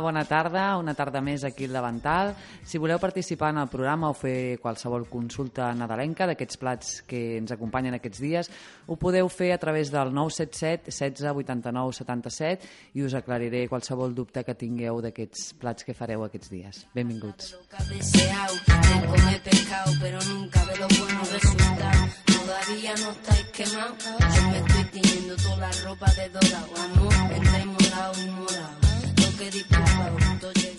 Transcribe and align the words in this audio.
Bona 0.00 0.24
tarda. 0.24 0.76
Una 0.78 0.94
tarda 0.94 1.20
més 1.24 1.44
aquí 1.44 1.66
al 1.68 1.76
Davantal. 1.76 2.34
Si 2.64 2.78
voleu 2.78 2.98
participar 3.02 3.50
en 3.54 3.60
el 3.62 3.70
programa 3.72 4.10
o 4.10 4.16
fer 4.16 4.58
qualsevol 4.62 5.06
consulta 5.10 5.70
nadalenca 5.76 6.26
d'aquests 6.30 6.60
plats 6.60 6.94
que 7.08 7.38
ens 7.38 7.52
acompanyen 7.54 7.98
aquests 7.98 8.22
dies, 8.22 8.50
ho 8.86 8.96
podeu 9.00 9.28
fer 9.28 9.52
a 9.54 9.60
través 9.62 9.92
del 9.94 10.12
977 10.14 10.90
16 10.90 11.44
89 11.44 11.98
77 12.00 12.72
i 12.94 13.04
us 13.04 13.14
aclariré 13.14 13.66
qualsevol 13.68 14.14
dubte 14.14 14.44
que 14.44 14.56
tingueu 14.58 15.00
d'aquests 15.04 15.54
plats 15.60 15.84
que 15.84 15.94
fareu 15.94 16.24
aquests 16.24 16.50
dies. 16.50 16.86
Benvinguts. 16.94 17.54
Todavía 22.44 22.94
no 22.96 23.10
estáis 23.10 23.44
quemados, 23.52 23.96
yo 24.36 24.48
me 24.50 24.58
estoy 24.58 25.36
toda 25.42 25.56
la 25.56 25.70
ropa 25.84 26.06
de 26.14 26.28
dorado. 26.28 26.74
Amor, 26.76 27.14
entre 27.32 27.64
morado 27.66 28.22
y 28.22 28.30
morado. 28.30 28.83
Lo 29.34 29.40
que 29.40 29.50
disculpa, 29.50 30.73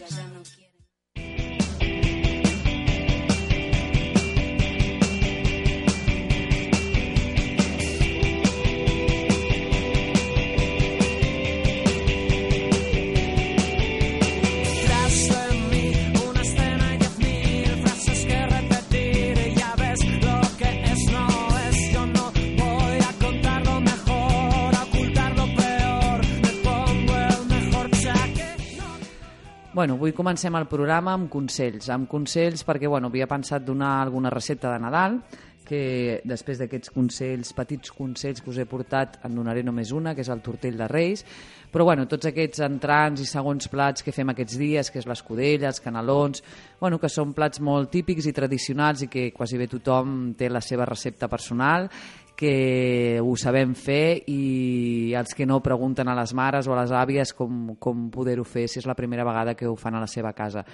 Bueno, 29.86 30.00
avui 30.00 30.16
comencem 30.18 30.56
el 30.58 30.64
programa 30.66 31.12
amb 31.14 31.28
consells. 31.30 31.92
Amb 31.94 32.08
consells 32.10 32.64
perquè, 32.66 32.90
bueno, 32.90 33.12
havia 33.12 33.28
pensat 33.30 33.62
donar 33.62 34.00
alguna 34.02 34.32
recepta 34.34 34.72
de 34.72 34.80
Nadal, 34.82 35.20
que 35.62 36.24
després 36.26 36.58
d'aquests 36.58 36.90
consells, 36.90 37.52
petits 37.54 37.94
consells 37.94 38.42
que 38.42 38.50
us 38.50 38.58
he 38.58 38.66
portat, 38.66 39.20
en 39.30 39.38
donaré 39.38 39.62
només 39.62 39.92
una, 39.94 40.16
que 40.18 40.26
és 40.26 40.34
el 40.34 40.42
tortell 40.42 40.82
de 40.82 40.90
Reis. 40.90 41.22
Però, 41.70 41.86
bueno, 41.86 42.08
tots 42.10 42.32
aquests 42.32 42.66
entrants 42.66 43.22
i 43.22 43.30
segons 43.30 43.70
plats 43.70 44.02
que 44.02 44.16
fem 44.16 44.34
aquests 44.34 44.58
dies, 44.58 44.90
que 44.90 45.04
és 45.04 45.06
l'escudella, 45.06 45.70
els 45.70 45.84
canelons, 45.86 46.42
bueno, 46.82 46.98
que 46.98 47.12
són 47.14 47.38
plats 47.38 47.62
molt 47.62 47.94
típics 47.94 48.26
i 48.26 48.34
tradicionals 48.34 49.06
i 49.06 49.12
que 49.12 49.30
quasi 49.38 49.62
bé 49.62 49.70
tothom 49.70 50.32
té 50.34 50.50
la 50.50 50.66
seva 50.66 50.90
recepta 50.90 51.30
personal 51.30 51.92
que 52.36 53.20
ho 53.24 53.34
sabem 53.40 53.74
fer 53.76 54.22
i 54.32 55.14
els 55.18 55.34
que 55.36 55.48
no 55.48 55.62
pregunten 55.64 56.08
a 56.12 56.16
les 56.18 56.36
mares 56.36 56.68
o 56.68 56.76
a 56.76 56.82
les 56.82 56.92
àvies 56.92 57.34
com, 57.34 57.74
com 57.80 58.10
poder-ho 58.12 58.44
fer 58.44 58.68
si 58.70 58.82
és 58.82 58.88
la 58.88 58.98
primera 58.98 59.26
vegada 59.28 59.56
que 59.56 59.68
ho 59.68 59.76
fan 59.80 59.96
a 59.96 60.04
la 60.04 60.12
seva 60.12 60.34
casa. 60.34 60.66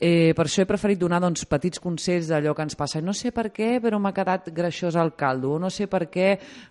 Eh, 0.00 0.32
per 0.32 0.46
això 0.46 0.64
he 0.64 0.68
preferit 0.68 0.96
donar 1.00 1.18
doncs, 1.20 1.44
petits 1.44 1.80
consells 1.80 2.30
d'allò 2.30 2.54
que 2.56 2.64
ens 2.64 2.76
passa. 2.76 3.02
No 3.04 3.12
sé 3.12 3.34
per 3.36 3.50
què, 3.52 3.74
però 3.84 3.98
m'ha 4.00 4.14
quedat 4.16 4.48
greixós 4.56 4.96
el 4.96 5.12
caldo, 5.12 5.58
no 5.60 5.68
sé 5.68 5.90
per 5.92 6.06
què 6.08 6.30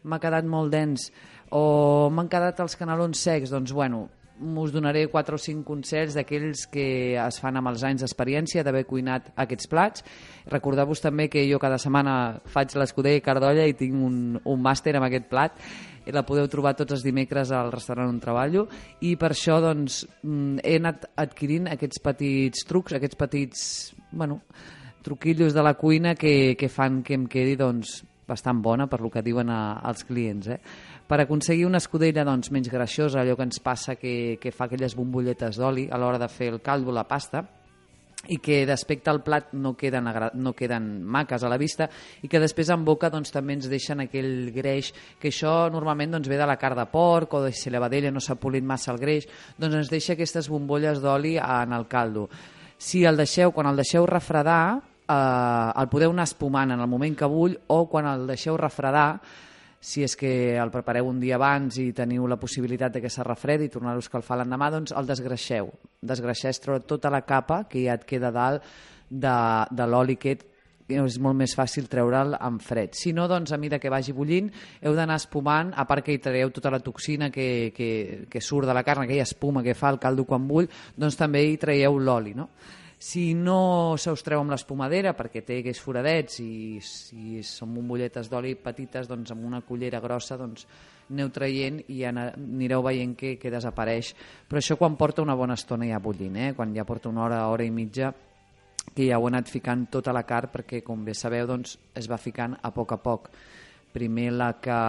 m'ha 0.09 0.17
quedat 0.21 0.47
molt 0.49 0.73
dens, 0.73 1.11
o 1.53 2.09
m'han 2.09 2.29
quedat 2.29 2.61
els 2.65 2.75
canelons 2.79 3.21
secs. 3.21 3.53
Doncs, 3.53 3.73
bueno, 3.73 4.07
us 4.39 4.71
donaré 4.71 5.07
quatre 5.11 5.35
o 5.35 5.41
cinc 5.41 5.65
consells 5.67 6.15
d'aquells 6.15 6.65
que 6.71 6.87
es 7.19 7.39
fan 7.41 7.59
amb 7.59 7.71
els 7.71 7.83
anys 7.83 8.05
d'experiència 8.05 8.63
d'haver 8.63 8.85
cuinat 8.87 9.31
aquests 9.35 9.69
plats. 9.71 10.03
Recordeu-vos 10.49 11.03
també 11.03 11.27
que 11.29 11.45
jo 11.49 11.59
cada 11.59 11.77
setmana 11.81 12.39
faig 12.49 12.75
l'escudella 12.79 13.19
i 13.19 13.25
cardolla 13.25 13.67
i 13.67 13.75
tinc 13.77 13.95
un, 13.95 14.39
un 14.43 14.61
màster 14.63 14.95
amb 14.95 15.09
aquest 15.09 15.29
plat 15.31 15.59
i 16.07 16.15
la 16.15 16.25
podeu 16.25 16.47
trobar 16.49 16.75
tots 16.77 16.95
els 16.95 17.05
dimecres 17.05 17.51
al 17.53 17.71
restaurant 17.73 18.09
on 18.09 18.19
treballo 18.23 18.65
i 19.05 19.15
per 19.19 19.33
això 19.35 19.59
doncs, 19.61 20.01
mm, 20.23 20.63
he 20.63 20.77
anat 20.79 21.09
adquirint 21.19 21.69
aquests 21.69 22.01
petits 22.01 22.65
trucs, 22.69 22.95
aquests 22.95 23.19
petits 23.19 23.65
bueno, 24.11 24.41
truquillos 25.03 25.53
de 25.53 25.63
la 25.63 25.75
cuina 25.75 26.15
que, 26.15 26.55
que 26.57 26.69
fan 26.69 27.03
que 27.03 27.15
em 27.17 27.27
quedi 27.27 27.55
doncs, 27.59 27.99
bastant 28.29 28.61
bona 28.61 28.87
per 28.87 29.01
lo 29.01 29.09
que 29.09 29.23
diuen 29.25 29.49
a, 29.49 29.79
als 29.81 30.05
clients. 30.05 30.47
Eh? 30.53 30.59
Per 31.09 31.17
aconseguir 31.23 31.65
una 31.65 31.79
escudella 31.81 32.21
doncs, 32.21 32.51
menys 32.53 32.69
greixosa, 32.69 33.23
allò 33.23 33.33
que 33.33 33.47
ens 33.47 33.57
passa 33.65 33.95
que, 33.97 34.37
que 34.37 34.51
fa 34.53 34.67
aquelles 34.67 34.93
bombolletes 34.93 35.57
d'oli 35.57 35.87
a 35.89 35.97
l'hora 35.97 36.19
de 36.21 36.27
fer 36.29 36.51
el 36.53 36.59
caldo, 36.61 36.93
la 36.93 37.07
pasta, 37.09 37.41
i 38.29 38.37
que 38.43 38.59
d'aspecte 38.67 39.09
al 39.09 39.23
plat 39.23 39.53
no 39.57 39.71
queden, 39.79 40.09
no 40.37 40.53
queden 40.53 40.89
maques 41.01 41.41
a 41.41 41.49
la 41.49 41.57
vista 41.57 41.87
i 42.21 42.27
que 42.29 42.41
després 42.43 42.69
en 42.69 42.83
boca 42.85 43.09
doncs, 43.09 43.31
també 43.31 43.55
ens 43.55 43.69
deixen 43.71 44.03
aquell 44.03 44.51
greix, 44.53 44.91
que 45.17 45.31
això 45.31 45.71
normalment 45.71 46.17
doncs, 46.17 46.29
ve 46.29 46.37
de 46.37 46.45
la 46.45 46.59
carn 46.61 46.77
de 46.77 46.85
porc 46.91 47.33
o 47.39 47.43
de 47.47 47.53
si 47.55 47.71
la 47.73 47.81
vedella 47.81 48.11
no 48.13 48.21
s'ha 48.21 48.37
polit 48.37 48.63
massa 48.63 48.91
el 48.93 49.01
greix, 49.01 49.25
doncs 49.57 49.81
ens 49.81 49.89
deixa 49.89 50.13
aquestes 50.13 50.51
bombolles 50.51 51.01
d'oli 51.01 51.37
en 51.39 51.73
el 51.73 51.87
caldo. 51.89 52.27
Si 52.77 53.05
el 53.07 53.17
deixeu, 53.17 53.49
quan 53.55 53.71
el 53.71 53.81
deixeu 53.81 54.05
refredar, 54.05 54.77
eh, 55.09 55.71
el 55.81 55.89
podeu 55.89 56.13
anar 56.13 56.29
espumant 56.29 56.75
en 56.75 56.85
el 56.85 56.91
moment 56.91 57.17
que 57.17 57.27
bull 57.27 57.57
o 57.67 57.85
quan 57.89 58.13
el 58.13 58.27
deixeu 58.27 58.59
refredar 58.59 59.09
si 59.79 60.03
és 60.03 60.15
que 60.19 60.57
el 60.59 60.71
prepareu 60.73 61.07
un 61.07 61.19
dia 61.21 61.37
abans 61.39 61.79
i 61.79 61.89
teniu 61.95 62.27
la 62.27 62.39
possibilitat 62.39 62.93
de 62.93 63.01
que 63.01 63.09
se 63.09 63.23
refredi 63.23 63.69
i 63.69 63.73
tornar-ho 63.73 64.01
a 64.01 64.05
escalfar 64.05 64.37
l'endemà, 64.41 64.69
doncs 64.73 64.91
el 64.91 65.07
desgreixeu. 65.07 65.71
Desgreixar 66.01 66.51
és 66.51 66.59
treure 66.59 66.83
tota 66.83 67.11
la 67.13 67.23
capa 67.27 67.63
que 67.69 67.85
ja 67.85 67.95
et 67.95 68.05
queda 68.07 68.31
dalt 68.35 68.65
de, 69.09 69.35
de 69.71 69.87
l'oli 69.87 70.19
aquest 70.19 70.45
és 70.89 71.19
molt 71.21 71.37
més 71.37 71.53
fàcil 71.53 71.85
treure'l 71.89 72.33
en 72.33 72.57
fred. 72.63 72.95
Si 72.97 73.13
no, 73.13 73.27
doncs, 73.29 73.51
a 73.53 73.59
mesura 73.61 73.79
que 73.79 73.91
vagi 73.93 74.13
bullint, 74.15 74.49
heu 74.81 74.95
d'anar 74.97 75.19
espumant, 75.21 75.71
a 75.77 75.85
part 75.85 76.05
que 76.05 76.15
hi 76.15 76.21
traieu 76.23 76.49
tota 76.49 76.71
la 76.73 76.81
toxina 76.81 77.29
que, 77.29 77.71
que, 77.75 78.25
que 78.29 78.41
surt 78.41 78.67
de 78.67 78.73
la 78.73 78.83
carn, 78.83 79.03
aquella 79.05 79.27
espuma 79.27 79.63
que 79.63 79.77
fa 79.77 79.91
el 79.93 79.99
caldo 80.01 80.25
quan 80.25 80.47
bull, 80.49 80.69
doncs 80.97 81.19
també 81.19 81.45
hi 81.45 81.57
traieu 81.61 81.99
l'oli, 81.99 82.33
no? 82.33 82.49
Si 82.99 83.33
no 83.33 83.95
se 83.95 84.11
us 84.11 84.21
treu 84.27 84.41
amb 84.43 84.51
l'espumadera 84.51 85.13
perquè 85.15 85.39
té 85.47 85.61
aquells 85.61 85.79
foradets 85.79 86.41
i 86.43 86.81
si 86.83 87.39
són 87.47 87.71
bombolletes 87.77 88.27
d'oli 88.27 88.57
petites, 88.59 89.07
doncs 89.07 89.31
amb 89.31 89.45
una 89.47 89.61
cullera 89.63 90.01
grossa 90.03 90.35
doncs 90.35 90.65
aneu 91.09 91.29
traient 91.31 91.79
i 91.89 92.01
anireu 92.05 92.83
veient 92.83 93.13
que, 93.15 93.37
que 93.39 93.51
desapareix. 93.53 94.11
Però 94.49 94.59
això 94.59 94.75
quan 94.75 94.97
porta 94.99 95.23
una 95.23 95.37
bona 95.39 95.55
estona 95.55 95.87
ja 95.87 96.01
bullint, 96.03 96.35
eh? 96.35 96.49
quan 96.57 96.75
ja 96.75 96.83
porta 96.83 97.07
una 97.07 97.23
hora, 97.23 97.45
hora 97.47 97.63
i 97.63 97.71
mitja, 97.71 98.11
que 98.91 99.07
ja 99.07 99.15
heu 99.15 99.29
anat 99.29 99.47
ficant 99.47 99.87
tota 99.93 100.11
la 100.11 100.25
carn 100.27 100.51
perquè, 100.51 100.81
com 100.83 101.05
bé 101.05 101.15
sabeu, 101.15 101.47
doncs, 101.47 101.77
es 101.95 102.09
va 102.11 102.19
ficant 102.19 102.57
a 102.61 102.73
poc 102.75 102.93
a 102.93 102.99
poc. 102.99 103.29
Primer 103.95 104.27
la 104.35 104.49
que 104.61 104.79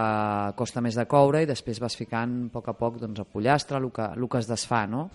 costa 0.59 0.83
més 0.83 0.99
de 0.99 1.07
coure 1.09 1.41
i 1.41 1.49
després 1.49 1.79
vas 1.81 1.95
ficant 1.97 2.35
a 2.49 2.51
poc 2.53 2.67
a 2.69 2.75
poc 2.77 2.99
doncs, 3.01 3.23
el 3.23 3.31
pollastre, 3.31 3.79
el 3.79 3.87
que, 3.95 4.11
el 4.19 4.27
que 4.27 4.43
es 4.43 4.51
desfà, 4.51 4.83
no? 4.91 5.07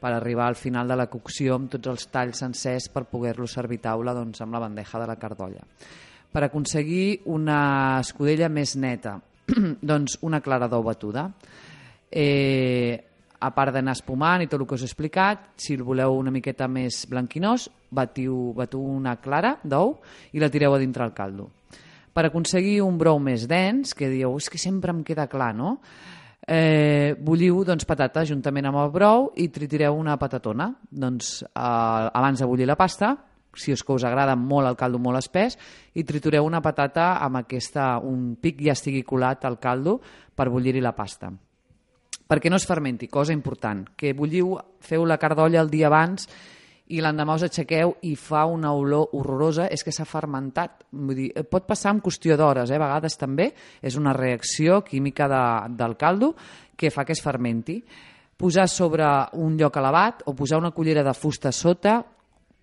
Per 0.00 0.12
arribar 0.14 0.46
al 0.46 0.56
final 0.56 0.88
de 0.88 0.96
la 0.96 1.08
cocció 1.10 1.56
amb 1.56 1.70
tots 1.72 1.90
els 1.90 2.06
talls 2.12 2.42
sencers 2.44 2.88
per 2.94 3.06
poder-lo 3.10 3.46
servir 3.46 3.80
taula 3.82 4.14
doncs, 4.14 4.40
amb 4.44 4.54
la 4.54 4.62
bandeja 4.62 5.00
de 5.02 5.08
la 5.10 5.18
cardolla. 5.18 5.64
Per 6.28 6.44
aconseguir 6.44 7.22
una 7.32 7.98
escudella 8.00 8.48
més 8.52 8.76
neta, 8.76 9.18
doncs 9.92 10.18
una 10.22 10.42
clara 10.44 10.68
d'ou 10.68 10.84
batuda. 10.86 11.28
Eh, 12.08 12.98
a 13.38 13.50
part 13.54 13.72
d'anar 13.74 13.94
espumant 13.94 14.42
i 14.42 14.48
tot 14.50 14.60
el 14.60 14.66
que 14.66 14.74
us 14.74 14.82
he 14.82 14.88
explicat, 14.88 15.52
si 15.60 15.76
el 15.78 15.84
voleu 15.86 16.16
una 16.18 16.32
miqueta 16.34 16.66
més 16.68 17.04
blanquinós, 17.10 17.68
batiu, 17.94 18.52
batiu 18.56 18.82
una 18.82 19.16
clara 19.22 19.56
d'ou 19.62 19.94
i 20.34 20.42
la 20.42 20.50
tireu 20.50 20.74
a 20.74 20.80
dintre 20.82 21.06
el 21.06 21.14
caldo. 21.14 21.48
Per 22.12 22.24
aconseguir 22.26 22.80
un 22.82 22.98
brou 22.98 23.20
més 23.22 23.46
dens, 23.46 23.94
que 23.94 24.08
dieu, 24.10 24.32
és 24.40 24.48
que 24.50 24.58
sempre 24.58 24.90
em 24.90 25.04
queda 25.06 25.28
clar, 25.30 25.52
no? 25.54 25.76
Eh, 26.48 27.12
bulliu 27.20 27.60
doncs, 27.68 27.84
patata 27.84 28.22
juntament 28.24 28.70
amb 28.70 28.80
el 28.80 28.92
brou 28.92 29.26
i 29.36 29.50
tritireu 29.52 29.98
una 29.98 30.16
patatona. 30.16 30.70
Doncs, 30.88 31.42
eh, 31.44 31.48
abans 31.52 32.40
de 32.40 32.46
bullir 32.48 32.66
la 32.66 32.76
pasta, 32.76 33.16
si 33.54 33.72
és 33.72 33.82
que 33.84 33.92
us 33.92 34.04
agrada 34.04 34.36
molt 34.36 34.68
el 34.68 34.76
caldo 34.76 34.98
molt 34.98 35.18
espès, 35.18 35.58
i 35.94 36.04
tritureu 36.04 36.46
una 36.46 36.62
patata 36.62 37.18
amb 37.20 37.42
aquesta, 37.42 37.98
un 37.98 38.36
pic 38.40 38.62
ja 38.64 38.72
estigui 38.72 39.02
colat 39.02 39.44
al 39.44 39.58
caldo 39.58 40.00
per 40.34 40.48
bullir-hi 40.48 40.80
la 40.80 40.94
pasta 40.96 41.32
perquè 42.28 42.50
no 42.52 42.58
es 42.60 42.66
fermenti, 42.68 43.08
cosa 43.08 43.32
important, 43.32 43.86
que 43.96 44.12
bulliu, 44.12 44.52
feu 44.84 45.06
la 45.08 45.16
cardolla 45.16 45.62
el 45.62 45.70
dia 45.72 45.86
abans 45.88 46.28
i 46.88 47.00
l'endemà 47.04 47.34
us 47.36 47.44
aixequeu 47.44 47.94
i 48.08 48.14
fa 48.16 48.46
una 48.48 48.72
olor 48.72 49.10
horrorosa, 49.16 49.66
és 49.68 49.84
que 49.84 49.92
s'ha 49.92 50.06
fermentat. 50.08 50.84
Vull 50.92 51.16
dir, 51.18 51.28
pot 51.50 51.66
passar 51.68 51.92
en 51.94 52.02
qüestió 52.04 52.36
d'hores, 52.40 52.70
eh? 52.70 52.78
a 52.78 52.84
vegades 52.84 53.18
també, 53.20 53.50
és 53.82 53.98
una 54.00 54.14
reacció 54.16 54.80
química 54.86 55.28
de, 55.28 55.42
del 55.76 55.96
caldo 56.00 56.34
que 56.76 56.92
fa 56.94 57.04
que 57.04 57.12
es 57.12 57.24
fermenti. 57.24 57.82
Posar 58.38 58.68
sobre 58.70 59.04
un 59.36 59.58
lloc 59.58 59.76
elevat 59.76 60.22
o 60.30 60.34
posar 60.38 60.60
una 60.62 60.70
cullera 60.70 61.02
de 61.04 61.14
fusta 61.14 61.52
sota 61.52 61.98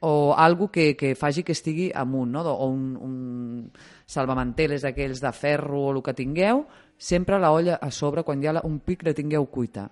o 0.08 0.34
algo 0.38 0.70
que, 0.72 0.96
que 0.96 1.14
faci 1.16 1.44
que 1.44 1.54
estigui 1.54 1.90
amunt, 1.94 2.32
no? 2.32 2.44
o 2.50 2.68
un, 2.70 2.96
un 2.98 3.70
salvamanteles 4.06 4.84
d'aquells 4.86 5.22
de 5.22 5.32
ferro 5.34 5.86
o 5.86 5.94
el 5.94 6.02
que 6.04 6.14
tingueu, 6.14 6.66
sempre 6.98 7.40
la 7.40 7.52
olla 7.52 7.80
a 7.82 7.92
sobre, 7.92 8.24
quan 8.24 8.42
hi 8.42 8.50
ha 8.50 8.62
un 8.64 8.80
pic 8.80 9.06
la 9.06 9.14
tingueu 9.14 9.48
cuita. 9.52 9.90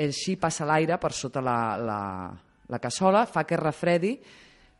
Així 0.00 0.36
passa 0.40 0.66
l'aire 0.68 0.96
per 0.98 1.12
sota 1.12 1.42
la, 1.44 1.58
la, 1.76 2.00
la 2.70 2.78
cassola, 2.78 3.26
fa 3.26 3.44
que 3.44 3.58
es 3.58 3.62
refredi 3.62 4.14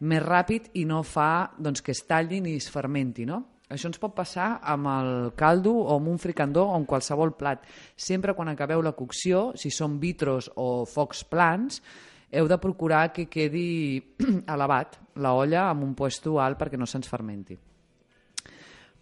més 0.00 0.22
ràpid 0.24 0.70
i 0.80 0.86
no 0.88 1.02
fa 1.04 1.50
doncs, 1.58 1.82
que 1.84 1.92
es 1.92 2.04
tallin 2.08 2.46
i 2.48 2.56
es 2.56 2.70
fermenti. 2.72 3.26
No? 3.28 3.42
Això 3.70 3.86
ens 3.90 4.00
pot 4.02 4.14
passar 4.16 4.56
amb 4.66 4.88
el 4.90 5.10
caldo 5.38 5.76
o 5.78 5.94
amb 5.94 6.10
un 6.10 6.18
fricandó 6.18 6.66
o 6.70 6.76
amb 6.76 6.88
qualsevol 6.90 7.36
plat. 7.38 7.66
Sempre 7.94 8.34
quan 8.34 8.50
acabeu 8.50 8.82
la 8.82 8.96
cocció, 8.98 9.50
si 9.54 9.70
són 9.70 10.00
vitros 10.02 10.50
o 10.56 10.84
focs 10.90 11.22
plans, 11.30 11.82
heu 12.30 12.48
de 12.50 12.58
procurar 12.62 13.10
que 13.14 13.28
quedi 13.30 13.98
elevat 14.54 14.98
la 15.22 15.34
olla 15.38 15.68
amb 15.68 15.84
un 15.86 15.94
puesto 15.98 16.38
alt 16.42 16.58
perquè 16.58 16.78
no 16.78 16.88
se'ns 16.88 17.10
fermenti. 17.10 17.58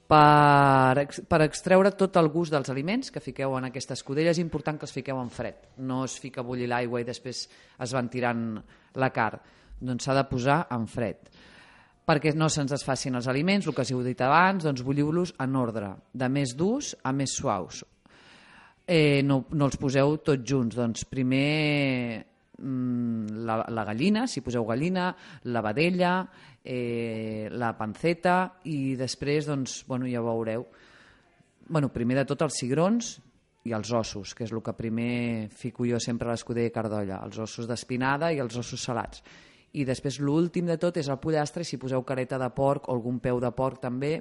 Per, 0.08 1.04
per 1.28 1.40
extreure 1.44 1.92
tot 1.92 2.16
el 2.16 2.30
gust 2.32 2.52
dels 2.52 2.70
aliments 2.72 3.12
que 3.12 3.20
fiqueu 3.20 3.56
en 3.58 3.68
aquesta 3.68 3.92
escudella 3.96 4.32
és 4.32 4.40
important 4.40 4.78
que 4.80 4.88
els 4.88 4.94
fiqueu 4.96 5.20
en 5.20 5.28
fred. 5.32 5.66
No 5.84 6.02
es 6.04 6.16
fica 6.20 6.40
a 6.40 6.48
bullir 6.48 6.68
l'aigua 6.68 7.00
i 7.00 7.08
després 7.08 7.42
es 7.48 7.92
van 7.96 8.08
tirant 8.08 8.46
la 8.96 9.10
carn. 9.14 9.42
Doncs 9.78 10.08
s'ha 10.08 10.16
de 10.16 10.24
posar 10.30 10.62
en 10.74 10.86
fred. 10.90 11.28
Perquè 12.08 12.32
no 12.34 12.48
se'ns 12.48 12.72
desfacin 12.72 13.18
els 13.18 13.28
aliments, 13.28 13.68
el 13.68 13.76
que 13.76 13.84
us 13.84 13.92
heu 13.92 14.00
dit 14.06 14.20
abans, 14.24 14.64
doncs 14.64 14.82
bulliu-los 14.86 15.34
en 15.44 15.56
ordre, 15.60 15.92
de 16.12 16.28
més 16.32 16.54
durs 16.56 16.94
a 17.04 17.12
més 17.12 17.36
suaus. 17.36 17.82
Eh, 18.88 19.20
no, 19.20 19.42
no 19.52 19.68
els 19.68 19.76
poseu 19.76 20.16
tots 20.24 20.48
junts, 20.48 20.78
doncs 20.78 21.04
primer 21.04 22.24
mm, 22.56 23.44
la, 23.44 23.60
la 23.68 23.84
gallina, 23.84 24.24
si 24.26 24.40
poseu 24.40 24.64
gallina, 24.64 25.10
la 25.52 25.62
vedella, 25.66 26.14
eh, 26.64 27.48
la 27.52 27.74
panceta 27.76 28.38
i 28.72 28.96
després, 28.96 29.44
doncs, 29.50 29.82
bueno, 29.86 30.08
ja 30.08 30.22
ho 30.22 30.30
veureu, 30.30 30.64
bueno, 31.68 31.92
primer 31.92 32.16
de 32.22 32.24
tot 32.32 32.46
els 32.48 32.56
cigrons 32.56 33.18
i 33.64 33.74
els 33.74 33.90
ossos, 33.92 34.34
que 34.34 34.46
és 34.46 34.52
el 34.54 34.62
que 34.62 34.74
primer 34.76 35.48
fico 35.50 35.86
jo 35.88 35.98
sempre 36.00 36.28
a 36.28 36.36
l'escudella 36.36 36.72
cardolla, 36.74 37.20
els 37.24 37.38
ossos 37.42 37.66
d'espinada 37.68 38.30
i 38.32 38.38
els 38.42 38.56
ossos 38.56 38.84
salats. 38.84 39.22
I 39.76 39.84
després 39.84 40.20
l'últim 40.24 40.68
de 40.68 40.78
tot 40.80 40.96
és 40.96 41.08
el 41.10 41.18
pollastre, 41.20 41.64
si 41.64 41.76
poseu 41.80 42.04
careta 42.06 42.38
de 42.40 42.48
porc 42.54 42.88
o 42.88 42.94
algun 42.94 43.18
peu 43.20 43.40
de 43.40 43.50
porc 43.52 43.82
també, 43.82 44.14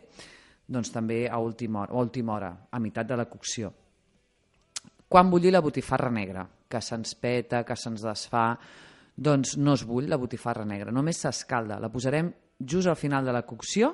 doncs 0.67 0.91
també 0.91 1.27
a 1.29 1.39
última 1.39 1.85
hora, 1.85 1.93
a 1.93 2.01
última 2.03 2.33
hora, 2.35 2.51
a 2.71 2.79
meitat 2.79 3.07
de 3.07 3.17
la 3.17 3.29
cocció. 3.29 3.71
Quan 5.07 5.29
bullir 5.31 5.53
la 5.53 5.63
botifarra 5.63 6.11
negra, 6.11 6.43
que 6.67 6.81
se'ns 6.83 7.15
peta, 7.15 7.63
que 7.63 7.77
se'ns 7.79 8.03
desfà, 8.03 8.49
doncs 9.15 9.55
no 9.57 9.77
es 9.77 9.85
bull 9.87 10.09
la 10.09 10.19
botifarra 10.19 10.65
negra, 10.67 10.91
només 10.91 11.21
s'escalda. 11.23 11.79
La 11.79 11.89
posarem 11.89 12.33
just 12.59 12.91
al 12.91 12.99
final 12.99 13.25
de 13.25 13.31
la 13.31 13.45
cocció 13.47 13.93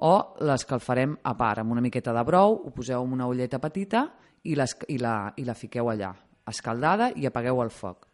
o 0.00 0.12
l'escalfarem 0.44 1.18
a 1.22 1.34
part, 1.36 1.60
amb 1.60 1.76
una 1.76 1.84
miqueta 1.84 2.14
de 2.16 2.24
brou, 2.24 2.56
ho 2.64 2.72
poseu 2.72 3.04
en 3.04 3.12
una 3.12 3.28
olleta 3.28 3.60
petita 3.60 4.06
i, 4.52 4.56
les, 4.58 4.76
i, 4.92 4.98
la, 5.02 5.16
i 5.36 5.46
la 5.46 5.56
fiqueu 5.58 5.90
allà, 5.92 6.12
escaldada 6.48 7.10
i 7.16 7.26
apagueu 7.26 7.62
el 7.64 7.72
foc. 7.74 8.06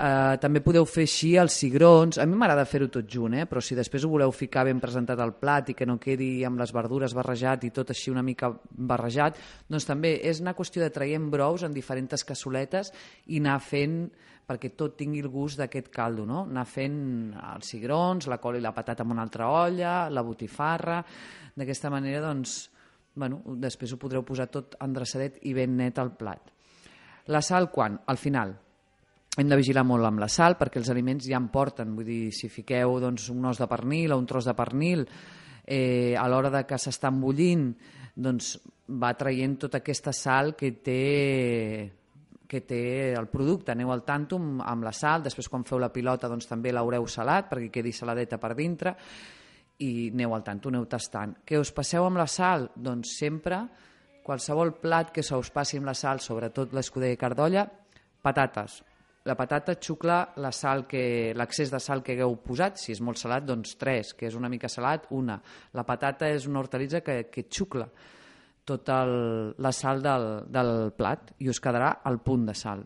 Uh, 0.00 0.38
també 0.40 0.62
podeu 0.64 0.86
fer 0.88 1.02
així 1.04 1.34
els 1.36 1.52
cigrons. 1.60 2.16
A 2.16 2.24
mi 2.24 2.38
m'agrada 2.40 2.64
fer-ho 2.64 2.86
tot 2.88 3.04
junt, 3.10 3.34
eh? 3.36 3.44
però 3.44 3.60
si 3.60 3.76
després 3.76 4.06
ho 4.06 4.08
voleu 4.08 4.32
ficar 4.32 4.62
ben 4.64 4.78
presentat 4.80 5.20
al 5.20 5.34
plat 5.36 5.68
i 5.68 5.74
que 5.76 5.84
no 5.84 5.98
quedi 6.00 6.40
amb 6.48 6.56
les 6.62 6.72
verdures 6.72 7.12
barrejat 7.12 7.66
i 7.68 7.72
tot 7.76 7.92
així 7.92 8.08
una 8.08 8.24
mica 8.24 8.48
barrejat, 8.70 9.36
doncs 9.68 9.84
també 9.84 10.14
és 10.24 10.40
una 10.40 10.54
qüestió 10.56 10.80
de 10.80 10.88
traient 10.94 11.28
brous 11.28 11.66
en 11.68 11.76
diferents 11.76 12.24
cassoletes 12.24 12.94
i 13.28 13.42
anar 13.44 13.58
fent 13.60 14.00
perquè 14.48 14.72
tot 14.72 14.96
tingui 14.96 15.20
el 15.20 15.28
gust 15.30 15.60
d'aquest 15.60 15.92
caldo, 15.92 16.24
no? 16.26 16.46
anar 16.48 16.64
fent 16.66 16.96
els 17.52 17.68
cigrons, 17.70 18.26
la 18.26 18.40
col 18.40 18.56
i 18.56 18.64
la 18.64 18.72
patata 18.74 19.04
en 19.04 19.12
una 19.12 19.26
altra 19.26 19.52
olla, 19.52 19.94
la 20.08 20.24
botifarra... 20.26 21.04
D'aquesta 21.60 21.90
manera, 21.92 22.22
doncs, 22.22 22.70
bueno, 23.14 23.42
després 23.58 23.92
ho 23.92 23.98
podreu 24.00 24.24
posar 24.26 24.48
tot 24.52 24.76
endreçadet 24.80 25.40
i 25.48 25.54
ben 25.56 25.76
net 25.76 25.98
al 25.98 26.12
plat. 26.16 26.50
La 27.30 27.42
sal, 27.42 27.70
quan? 27.70 27.98
Al 28.06 28.18
final 28.18 28.56
hem 29.38 29.48
de 29.48 29.58
vigilar 29.58 29.84
molt 29.86 30.06
amb 30.08 30.20
la 30.20 30.28
sal 30.28 30.56
perquè 30.58 30.80
els 30.80 30.90
aliments 30.90 31.28
ja 31.28 31.38
en 31.38 31.48
porten, 31.52 31.94
vull 31.94 32.08
dir, 32.08 32.32
si 32.34 32.50
fiqueu 32.50 32.98
doncs, 33.02 33.28
un 33.30 33.46
os 33.46 33.60
de 33.60 33.68
pernil 33.70 34.12
o 34.12 34.18
un 34.18 34.26
tros 34.26 34.48
de 34.48 34.54
pernil 34.58 35.04
eh, 35.64 36.16
a 36.18 36.26
l'hora 36.28 36.50
de 36.50 36.64
que 36.66 36.78
s'estan 36.78 37.20
bullint 37.22 37.70
doncs 38.16 38.56
va 39.00 39.12
traient 39.14 39.54
tota 39.60 39.78
aquesta 39.80 40.12
sal 40.12 40.56
que 40.58 40.72
té 40.82 41.96
que 42.50 42.64
té 42.66 43.14
el 43.14 43.28
producte, 43.30 43.70
aneu 43.70 43.92
al 43.94 44.02
tanto 44.02 44.34
amb, 44.40 44.64
amb 44.66 44.82
la 44.82 44.90
sal, 44.90 45.22
després 45.22 45.46
quan 45.46 45.62
feu 45.62 45.78
la 45.78 45.92
pilota 45.94 46.26
doncs 46.28 46.50
també 46.50 46.72
l'haureu 46.74 47.06
salat 47.06 47.46
perquè 47.46 47.70
quedi 47.70 47.92
saladeta 47.94 48.40
per 48.42 48.56
dintre 48.58 48.96
i 49.80 50.10
aneu 50.12 50.34
al 50.36 50.44
tanto, 50.44 50.68
aneu 50.68 50.86
tastant. 50.90 51.38
Què 51.46 51.58
us 51.60 51.72
passeu 51.76 52.04
amb 52.06 52.20
la 52.20 52.28
sal? 52.28 52.68
Doncs 52.76 53.16
sempre, 53.20 53.62
qualsevol 54.24 54.74
plat 54.82 55.10
que 55.14 55.24
se 55.24 55.36
us 55.36 55.50
passi 55.54 55.80
amb 55.80 55.88
la 55.90 55.96
sal, 55.96 56.20
sobretot 56.20 56.74
l'escudella 56.76 57.16
i 57.16 57.20
cardolla, 57.20 57.66
patates. 58.22 58.80
La 59.28 59.36
patata 59.36 59.74
xucla 59.76 60.20
la 60.40 60.52
sal 60.52 60.86
que 60.88 61.32
l'accés 61.36 61.72
de 61.72 61.80
sal 61.80 62.00
que 62.02 62.14
hagueu 62.16 62.38
posat, 62.44 62.78
si 62.80 62.94
és 62.94 63.02
molt 63.04 63.20
salat, 63.20 63.44
doncs 63.44 63.74
tres, 63.80 64.14
que 64.16 64.30
és 64.30 64.36
una 64.36 64.48
mica 64.48 64.68
salat, 64.68 65.10
una. 65.16 65.36
La 65.76 65.84
patata 65.84 66.30
és 66.32 66.46
una 66.48 66.62
hortalitza 66.62 67.02
que, 67.04 67.26
que 67.28 67.44
xucla 67.48 67.88
tota 68.64 69.02
la 69.04 69.72
sal 69.72 70.00
del, 70.04 70.26
del 70.48 70.72
plat 70.96 71.34
i 71.42 71.50
us 71.50 71.60
quedarà 71.60 71.98
al 72.06 72.20
punt 72.24 72.46
de 72.48 72.54
sal. 72.56 72.84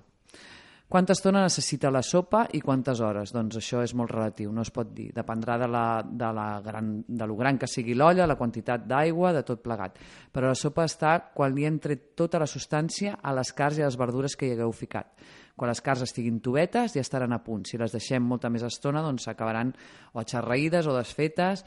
Quanta 0.95 1.11
estona 1.11 1.41
necessita 1.43 1.91
la 1.91 2.05
sopa 2.07 2.45
i 2.55 2.61
quantes 2.63 3.01
hores? 3.03 3.33
Doncs 3.35 3.57
això 3.59 3.81
és 3.83 3.97
molt 3.99 4.13
relatiu, 4.13 4.53
no 4.55 4.63
es 4.63 4.69
pot 4.71 4.93
dir. 4.95 5.09
Dependrà 5.11 5.57
de, 5.59 5.67
la, 5.67 5.87
de, 6.07 6.29
la 6.37 6.45
gran, 6.63 6.93
de 7.03 7.27
lo 7.27 7.35
gran 7.35 7.59
que 7.59 7.67
sigui 7.67 7.97
l'olla, 7.99 8.29
la 8.31 8.37
quantitat 8.39 8.85
d'aigua, 8.87 9.33
de 9.35 9.41
tot 9.43 9.59
plegat. 9.65 9.99
Però 10.31 10.53
la 10.53 10.55
sopa 10.55 10.85
està 10.87 11.17
quan 11.35 11.51
li 11.57 11.67
hem 11.67 11.81
tret 11.83 12.05
tota 12.15 12.39
la 12.39 12.47
substància 12.47 13.17
a 13.19 13.35
les 13.35 13.51
carns 13.59 13.81
i 13.81 13.83
a 13.83 13.89
les 13.89 13.99
verdures 13.99 14.39
que 14.39 14.47
hi 14.47 14.55
hagueu 14.55 14.71
ficat. 14.71 15.11
Quan 15.59 15.73
les 15.73 15.83
carns 15.83 16.07
estiguin 16.07 16.39
tovetes 16.39 16.95
ja 16.95 17.03
estaran 17.03 17.35
a 17.35 17.41
punt. 17.43 17.67
Si 17.67 17.83
les 17.83 17.99
deixem 17.99 18.23
molta 18.23 18.53
més 18.55 18.63
estona, 18.63 19.03
doncs 19.03 19.27
acabaran 19.35 19.75
o 20.15 20.23
xerraïdes 20.23 20.87
o 20.87 20.95
desfetes 20.95 21.67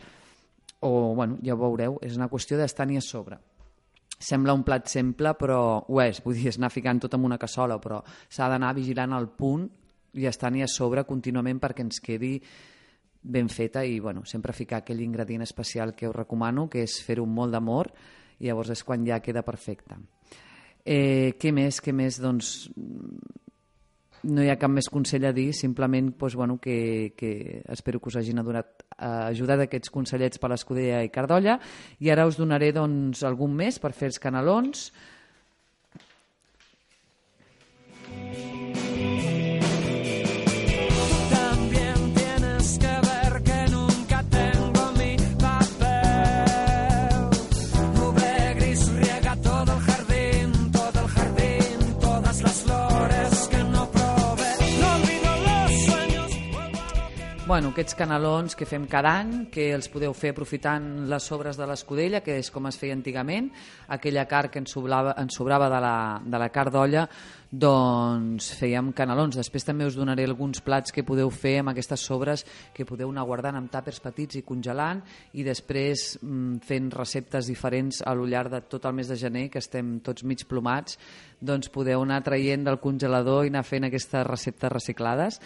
o, 0.79 1.11
bueno, 1.19 1.35
ja 1.43 1.59
ho 1.59 1.59
veureu, 1.67 1.99
és 1.99 2.15
una 2.15 2.31
qüestió 2.31 2.55
d'estar-n'hi 2.63 3.03
a 3.03 3.03
sobre 3.03 3.43
sembla 4.17 4.55
un 4.57 4.63
plat 4.65 4.87
simple, 4.89 5.33
però 5.37 5.59
ho 5.87 6.01
és, 6.01 6.21
vull 6.25 6.37
dir, 6.37 6.47
és 6.51 6.57
anar 6.57 6.71
ficant 6.73 6.99
tot 7.03 7.13
en 7.13 7.25
una 7.27 7.37
cassola, 7.37 7.77
però 7.81 8.01
s'ha 8.05 8.49
d'anar 8.49 8.73
vigilant 8.77 9.13
al 9.13 9.29
punt 9.29 9.67
i 10.17 10.25
estar-n'hi 10.25 10.63
a 10.65 10.71
sobre 10.71 11.05
contínuament 11.05 11.59
perquè 11.61 11.85
ens 11.85 12.01
quedi 12.01 12.37
ben 13.27 13.49
feta 13.49 13.83
i 13.83 13.99
bueno, 13.99 14.23
sempre 14.25 14.53
ficar 14.53 14.81
aquell 14.81 15.01
ingredient 15.03 15.43
especial 15.43 15.93
que 15.95 16.07
us 16.07 16.15
recomano, 16.15 16.67
que 16.69 16.83
és 16.85 16.99
fer-ho 17.03 17.25
molt 17.25 17.53
d'amor, 17.53 17.91
i 18.39 18.47
llavors 18.47 18.71
és 18.73 18.83
quan 18.85 19.05
ja 19.05 19.19
queda 19.21 19.43
perfecte. 19.45 19.97
Eh, 20.85 21.35
què 21.37 21.51
més, 21.51 21.81
què 21.83 21.93
més? 21.93 22.21
Doncs 22.23 22.69
no 24.23 24.43
hi 24.43 24.49
ha 24.49 24.57
cap 24.59 24.71
més 24.73 24.89
consell 24.89 25.27
a 25.29 25.33
dir, 25.35 25.51
simplement 25.53 26.09
doncs, 26.17 26.35
bueno, 26.35 26.57
que, 26.61 27.13
que 27.17 27.61
espero 27.69 27.99
que 27.99 28.09
us 28.09 28.17
hagin 28.17 28.41
adonat, 28.41 28.85
eh, 28.97 29.11
ajudat 29.33 29.65
aquests 29.65 29.93
consellets 29.93 30.41
per 30.41 30.49
l'escudella 30.51 31.03
i 31.05 31.13
cardolla. 31.13 31.59
I 31.99 32.09
ara 32.13 32.27
us 32.27 32.39
donaré 32.39 32.71
doncs, 32.75 33.23
algun 33.27 33.53
més 33.55 33.79
per 33.79 33.93
fer 33.93 34.11
els 34.11 34.19
canelons 34.23 34.89
Bueno, 57.47 57.69
aquests 57.71 57.95
canelons 57.95 58.57
que 58.59 58.65
fem 58.67 58.83
cada 58.91 59.13
any, 59.21 59.29
que 59.47 59.69
els 59.71 59.87
podeu 59.87 60.11
fer 60.11 60.33
aprofitant 60.33 61.05
les 61.07 61.23
sobres 61.31 61.55
de 61.55 61.63
l'escudella, 61.69 62.19
que 62.19 62.33
és 62.41 62.49
com 62.51 62.67
es 62.67 62.75
feia 62.75 62.91
antigament, 62.91 63.47
aquella 63.95 64.25
carn 64.27 64.51
que 64.51 64.59
ens 64.59 64.73
sobrava, 64.75 65.13
ens 65.21 65.37
sobrava 65.39 65.69
de 65.71 65.79
la, 65.79 65.93
de 66.27 66.41
la 66.43 66.49
carn 66.51 66.75
d'olla, 66.75 67.05
doncs 67.51 68.49
fèiem 68.59 68.91
canelons. 68.95 69.37
Després 69.39 69.63
també 69.63 69.85
us 69.87 69.95
donaré 69.95 70.25
alguns 70.27 70.59
plats 70.63 70.91
que 70.91 71.05
podeu 71.07 71.29
fer 71.31 71.57
amb 71.61 71.71
aquestes 71.71 72.03
sobres 72.03 72.43
que 72.75 72.85
podeu 72.85 73.11
anar 73.11 73.25
guardant 73.27 73.55
amb 73.59 73.71
tàpers 73.71 74.01
petits 74.03 74.39
i 74.39 74.43
congelant 74.47 75.01
i 75.33 75.45
després 75.47 76.17
mm, 76.21 76.59
fent 76.67 76.91
receptes 76.91 77.47
diferents 77.47 78.01
a 78.03 78.13
lo 78.17 78.27
llarg 78.27 78.51
de 78.51 78.61
tot 78.67 78.85
el 78.85 78.97
mes 78.97 79.07
de 79.07 79.15
gener, 79.19 79.47
que 79.49 79.61
estem 79.63 79.99
tots 80.03 80.25
mig 80.27 80.43
plomats, 80.47 80.97
doncs 81.39 81.71
podeu 81.71 82.03
anar 82.03 82.19
traient 82.25 82.65
del 82.65 82.81
congelador 82.83 83.45
i 83.45 83.53
anar 83.53 83.63
fent 83.63 83.87
aquestes 83.87 84.27
receptes 84.27 84.73
reciclades. 84.73 85.39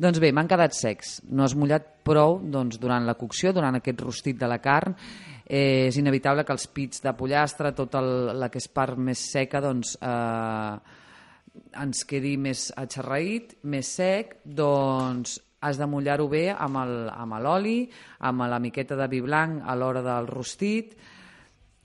Doncs 0.00 0.18
bé, 0.18 0.32
m'han 0.34 0.50
quedat 0.50 0.74
secs. 0.74 1.20
No 1.30 1.44
has 1.44 1.54
mullat 1.54 1.86
prou 2.04 2.40
doncs, 2.42 2.80
durant 2.82 3.06
la 3.06 3.14
cocció, 3.14 3.52
durant 3.54 3.78
aquest 3.78 4.02
rostit 4.02 4.40
de 4.40 4.50
la 4.50 4.58
carn. 4.58 4.96
Eh, 5.44 5.86
és 5.90 5.96
inevitable 6.00 6.42
que 6.44 6.54
els 6.56 6.66
pits 6.72 7.02
de 7.04 7.12
pollastre, 7.14 7.74
tota 7.76 8.00
la 8.00 8.48
que 8.48 8.58
és 8.58 8.68
part 8.72 8.96
més 8.98 9.20
seca, 9.30 9.60
doncs, 9.60 9.94
eh, 10.00 11.02
ens 11.80 12.04
quedi 12.08 12.36
més 12.40 12.70
atxarraït, 12.76 13.56
més 13.62 13.88
sec, 13.96 14.38
doncs 14.44 15.38
has 15.64 15.78
de 15.80 15.86
mullar-ho 15.88 16.28
bé 16.28 16.50
amb 16.52 16.76
el- 16.82 17.10
amb 17.10 17.38
l'oli, 17.40 17.90
amb 18.20 18.42
la 18.48 18.58
miqueta 18.60 18.96
de 18.96 19.08
vi 19.08 19.20
blanc 19.20 19.62
a 19.64 19.74
l'hora 19.74 20.02
del 20.02 20.26
rostit. 20.26 20.96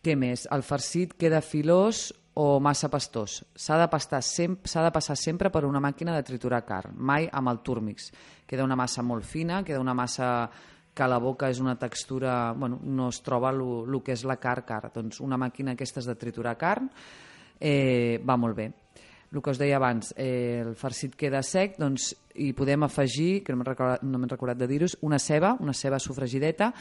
Què 0.03 0.15
més? 0.15 0.47
El 0.51 0.63
farcit 0.63 1.13
queda 1.19 1.41
filós 1.41 2.13
o 2.33 2.59
massa 2.59 2.89
pastós. 2.89 3.43
S'ha 3.55 3.77
de, 3.79 3.88
pastar 3.91 4.21
de 4.21 4.91
passar 4.91 5.15
sempre 5.15 5.49
per 5.49 5.65
una 5.65 5.79
màquina 5.79 6.15
de 6.15 6.23
triturar 6.23 6.65
carn, 6.65 6.93
mai 6.95 7.29
amb 7.31 7.49
el 7.49 7.59
túrmix. 7.59 8.11
Queda 8.47 8.63
una 8.63 8.75
massa 8.75 9.01
molt 9.03 9.23
fina, 9.23 9.63
queda 9.63 9.79
una 9.79 9.93
massa 9.93 10.49
que 10.93 11.03
a 11.03 11.07
la 11.07 11.19
boca 11.19 11.49
és 11.49 11.59
una 11.59 11.77
textura... 11.79 12.53
Bueno, 12.53 12.79
no 12.83 13.09
es 13.09 13.21
troba 13.23 13.51
el 13.51 14.01
que 14.03 14.11
és 14.13 14.23
la 14.25 14.35
carn, 14.35 14.65
carn. 14.67 14.91
Doncs 14.93 15.19
una 15.21 15.38
màquina 15.38 15.71
aquestes 15.71 16.05
de 16.05 16.15
triturar 16.15 16.57
carn 16.57 16.89
eh, 17.59 18.19
va 18.25 18.38
molt 18.38 18.55
bé. 18.55 18.71
El 19.29 19.43
que 19.45 19.51
us 19.53 19.59
deia 19.62 19.77
abans, 19.77 20.13
eh, 20.17 20.63
el 20.65 20.74
farcit 20.75 21.13
queda 21.15 21.43
sec, 21.45 21.77
doncs 21.77 22.15
hi 22.33 22.50
podem 22.57 22.83
afegir, 22.88 23.43
que 23.43 23.53
no 23.53 23.59
m'he 23.59 23.67
recordat, 23.67 24.01
no 24.01 24.21
recordat 24.25 24.57
de 24.57 24.67
dir-vos, 24.67 24.98
una 25.05 25.19
ceba, 25.19 25.55
una 25.59 25.74
ceba 25.74 26.00
sofregideta, 26.00 26.74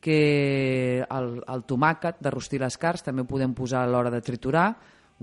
que 0.00 1.00
el, 1.00 1.30
el 1.40 1.64
tomàquet 1.64 2.20
de 2.20 2.30
rostir 2.30 2.60
les 2.60 2.76
carns 2.76 3.02
també 3.02 3.24
ho 3.24 3.30
podem 3.30 3.54
posar 3.56 3.82
a 3.82 3.88
l'hora 3.90 4.12
de 4.12 4.20
triturar, 4.20 4.68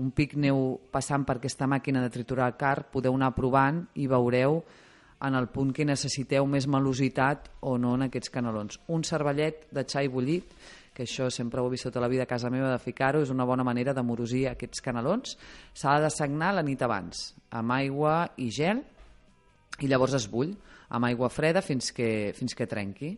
un 0.02 0.10
pic 0.10 0.34
neu 0.34 0.80
passant 0.90 1.22
per 1.22 1.38
aquesta 1.38 1.68
màquina 1.70 2.02
de 2.02 2.10
triturar 2.10 2.56
carn, 2.58 2.88
podeu 2.90 3.14
anar 3.14 3.30
provant 3.36 3.84
i 3.94 4.08
veureu 4.10 4.58
en 5.24 5.38
el 5.38 5.46
punt 5.48 5.70
que 5.72 5.86
necessiteu 5.86 6.46
més 6.50 6.66
melositat 6.66 7.46
o 7.62 7.76
no 7.78 7.94
en 7.94 8.08
aquests 8.08 8.32
canelons. 8.34 8.80
Un 8.90 9.04
cervellet 9.06 9.68
de 9.72 9.86
xai 9.86 10.10
bullit, 10.10 10.50
que 10.94 11.04
això 11.04 11.26
sempre 11.34 11.60
ho 11.60 11.66
he 11.66 11.74
vist 11.74 11.88
tota 11.88 12.00
la 12.00 12.08
vida 12.08 12.22
a 12.22 12.30
casa 12.30 12.50
meva 12.50 12.70
de 12.70 12.78
ficar-ho, 12.78 13.22
és 13.22 13.30
una 13.34 13.44
bona 13.44 13.66
manera 13.66 13.92
de 13.92 14.02
morosir 14.06 14.46
aquests 14.48 14.80
canelons. 14.84 15.36
S'ha 15.74 15.98
de 16.00 16.10
sagnar 16.14 16.54
la 16.54 16.62
nit 16.62 16.82
abans, 16.86 17.32
amb 17.50 17.74
aigua 17.74 18.30
i 18.38 18.50
gel, 18.54 18.84
i 19.82 19.90
llavors 19.90 20.14
es 20.14 20.28
bull 20.30 20.54
amb 20.94 21.08
aigua 21.08 21.30
freda 21.32 21.62
fins 21.64 21.90
que, 21.92 22.32
fins 22.36 22.54
que 22.54 22.68
trenqui. 22.70 23.14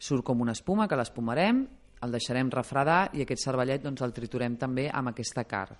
Surt 0.00 0.24
com 0.26 0.40
una 0.42 0.56
espuma, 0.56 0.88
que 0.88 0.98
l'espumarem, 0.98 1.64
el 2.00 2.14
deixarem 2.14 2.50
refredar 2.50 3.10
i 3.14 3.22
aquest 3.22 3.44
cervellet 3.44 3.84
doncs, 3.84 4.02
el 4.02 4.14
triturem 4.16 4.56
també 4.58 4.88
amb 4.88 5.12
aquesta 5.12 5.44
carn. 5.44 5.76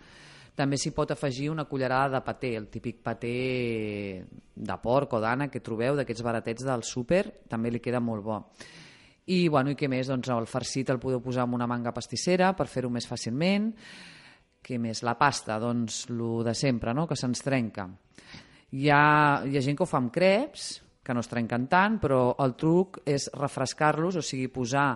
També 0.55 0.77
s'hi 0.77 0.91
pot 0.93 1.11
afegir 1.15 1.49
una 1.49 1.65
cullerada 1.65 2.19
de 2.19 2.21
paté, 2.27 2.51
el 2.59 2.67
típic 2.69 2.99
paté 3.03 3.33
de 4.55 4.77
porc 4.83 5.15
o 5.17 5.21
d'ana 5.23 5.49
que 5.49 5.63
trobeu, 5.65 5.97
d'aquests 5.97 6.25
baratets 6.27 6.67
del 6.67 6.85
súper, 6.85 7.23
també 7.49 7.71
li 7.71 7.81
queda 7.81 8.03
molt 8.03 8.27
bo. 8.27 8.41
I, 9.31 9.47
bueno, 9.49 9.71
i 9.71 9.79
què 9.79 9.87
més? 9.91 10.09
Doncs 10.11 10.31
el 10.35 10.49
farcit 10.51 10.91
el 10.91 10.99
podeu 11.03 11.21
posar 11.23 11.47
en 11.47 11.55
una 11.55 11.69
manga 11.71 11.95
pastissera 11.95 12.51
per 12.59 12.67
fer-ho 12.71 12.91
més 12.91 13.07
fàcilment. 13.07 13.71
Què 14.61 14.79
més? 14.83 15.05
La 15.07 15.17
pasta, 15.19 15.59
doncs, 15.63 16.05
lo 16.11 16.41
de 16.47 16.55
sempre, 16.59 16.95
no?, 16.97 17.07
que 17.07 17.19
se'ns 17.19 17.43
trenca. 17.47 17.87
Hi 18.71 18.91
ha, 18.91 19.05
hi 19.47 19.57
ha 19.57 19.63
gent 19.65 19.79
que 19.79 19.87
ho 19.87 19.91
fa 19.91 20.01
amb 20.03 20.13
creps, 20.15 20.73
que 21.03 21.15
no 21.17 21.23
es 21.25 21.31
trenquen 21.31 21.69
tant, 21.71 21.99
però 22.03 22.35
el 22.45 22.57
truc 22.61 23.01
és 23.09 23.31
refrescar-los, 23.35 24.21
o 24.21 24.23
sigui, 24.23 24.51
posar 24.53 24.89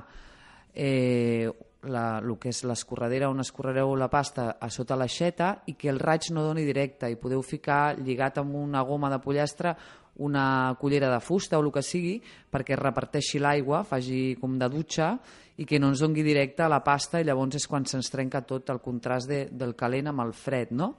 eh, 0.75 1.49
la, 1.91 2.05
el 2.19 2.37
que 2.41 2.51
és 2.53 2.63
l'escorredera 2.67 3.31
on 3.31 3.43
escorrereu 3.43 3.95
la 3.99 4.11
pasta 4.13 4.55
a 4.61 4.71
sota 4.73 4.97
l'aixeta 4.99 5.51
i 5.71 5.77
que 5.79 5.91
el 5.93 6.01
raig 6.03 6.31
no 6.35 6.45
doni 6.47 6.65
directe 6.67 7.11
i 7.11 7.19
podeu 7.21 7.43
ficar 7.45 7.97
lligat 7.99 8.41
amb 8.41 8.57
una 8.59 8.83
goma 8.87 9.11
de 9.13 9.21
pollastre 9.23 9.75
una 10.17 10.77
cullera 10.79 11.11
de 11.11 11.21
fusta 11.21 11.59
o 11.59 11.65
el 11.65 11.73
que 11.75 11.83
sigui 11.83 12.19
perquè 12.23 12.77
reparteixi 12.79 13.41
l'aigua, 13.43 13.83
faci 13.87 14.37
com 14.41 14.59
de 14.59 14.69
dutxa 14.71 15.15
i 15.59 15.67
que 15.67 15.79
no 15.79 15.91
ens 15.91 16.03
dongui 16.03 16.23
directe 16.27 16.65
a 16.65 16.71
la 16.71 16.83
pasta 16.87 17.21
i 17.21 17.27
llavors 17.27 17.59
és 17.59 17.67
quan 17.71 17.87
se'ns 17.87 18.11
trenca 18.11 18.43
tot 18.47 18.71
el 18.71 18.83
contrast 18.83 19.31
de, 19.31 19.41
del 19.51 19.75
calent 19.79 20.11
amb 20.11 20.25
el 20.25 20.35
fred, 20.35 20.75
no? 20.75 20.95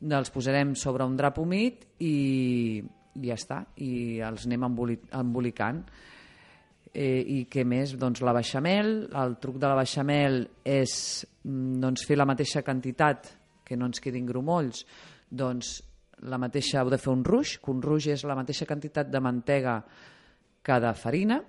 Els 0.00 0.32
posarem 0.32 0.72
sobre 0.76 1.04
un 1.04 1.16
drap 1.16 1.38
humit 1.40 1.84
i, 2.00 2.80
i 2.80 3.26
ja 3.26 3.36
està, 3.36 3.60
i 3.84 4.20
els 4.24 4.46
anem 4.48 4.64
emboli, 4.70 4.96
embolicant. 5.16 5.82
Eh, 6.90 7.20
I 7.20 7.42
què 7.52 7.66
més? 7.68 7.92
Doncs 8.00 8.22
la 8.24 8.32
beixamel. 8.34 9.10
El 9.12 9.36
truc 9.42 9.60
de 9.60 9.68
la 9.68 9.76
beixamel 9.78 10.40
és 10.64 10.94
mm, 11.44 11.76
doncs, 11.84 12.06
fer 12.08 12.16
la 12.16 12.26
mateixa 12.28 12.64
quantitat, 12.66 13.28
que 13.64 13.76
no 13.78 13.86
ens 13.86 14.00
quedin 14.02 14.26
grumolls, 14.26 14.82
doncs 15.30 15.76
la 16.28 16.38
mateixa, 16.38 16.82
heu 16.82 16.90
de 16.92 16.98
fer 17.00 17.12
un 17.12 17.24
ruix, 17.24 17.56
que 17.58 17.70
un 17.72 17.80
ruix 17.82 18.10
és 18.12 18.24
la 18.28 18.36
mateixa 18.36 18.66
quantitat 18.68 19.08
de 19.10 19.20
mantega 19.20 19.80
que 20.62 20.80
de 20.80 20.92
farina, 20.94 21.40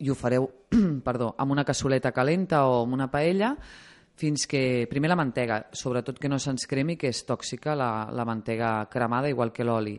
i 0.00 0.10
ho 0.10 0.16
fareu 0.18 0.48
perdó, 1.06 1.34
amb 1.38 1.52
una 1.52 1.64
cassoleta 1.64 2.12
calenta 2.12 2.64
o 2.66 2.82
amb 2.84 2.96
una 2.96 3.10
paella 3.10 3.54
fins 4.16 4.46
que, 4.48 4.86
primer 4.88 5.10
la 5.12 5.18
mantega, 5.18 5.60
sobretot 5.76 6.18
que 6.18 6.30
no 6.32 6.38
se'ns 6.40 6.64
cremi, 6.66 6.96
que 6.96 7.10
és 7.12 7.20
tòxica 7.28 7.74
la, 7.76 8.08
la 8.12 8.24
mantega 8.24 8.88
cremada, 8.88 9.28
igual 9.28 9.52
que 9.52 9.64
l'oli 9.64 9.98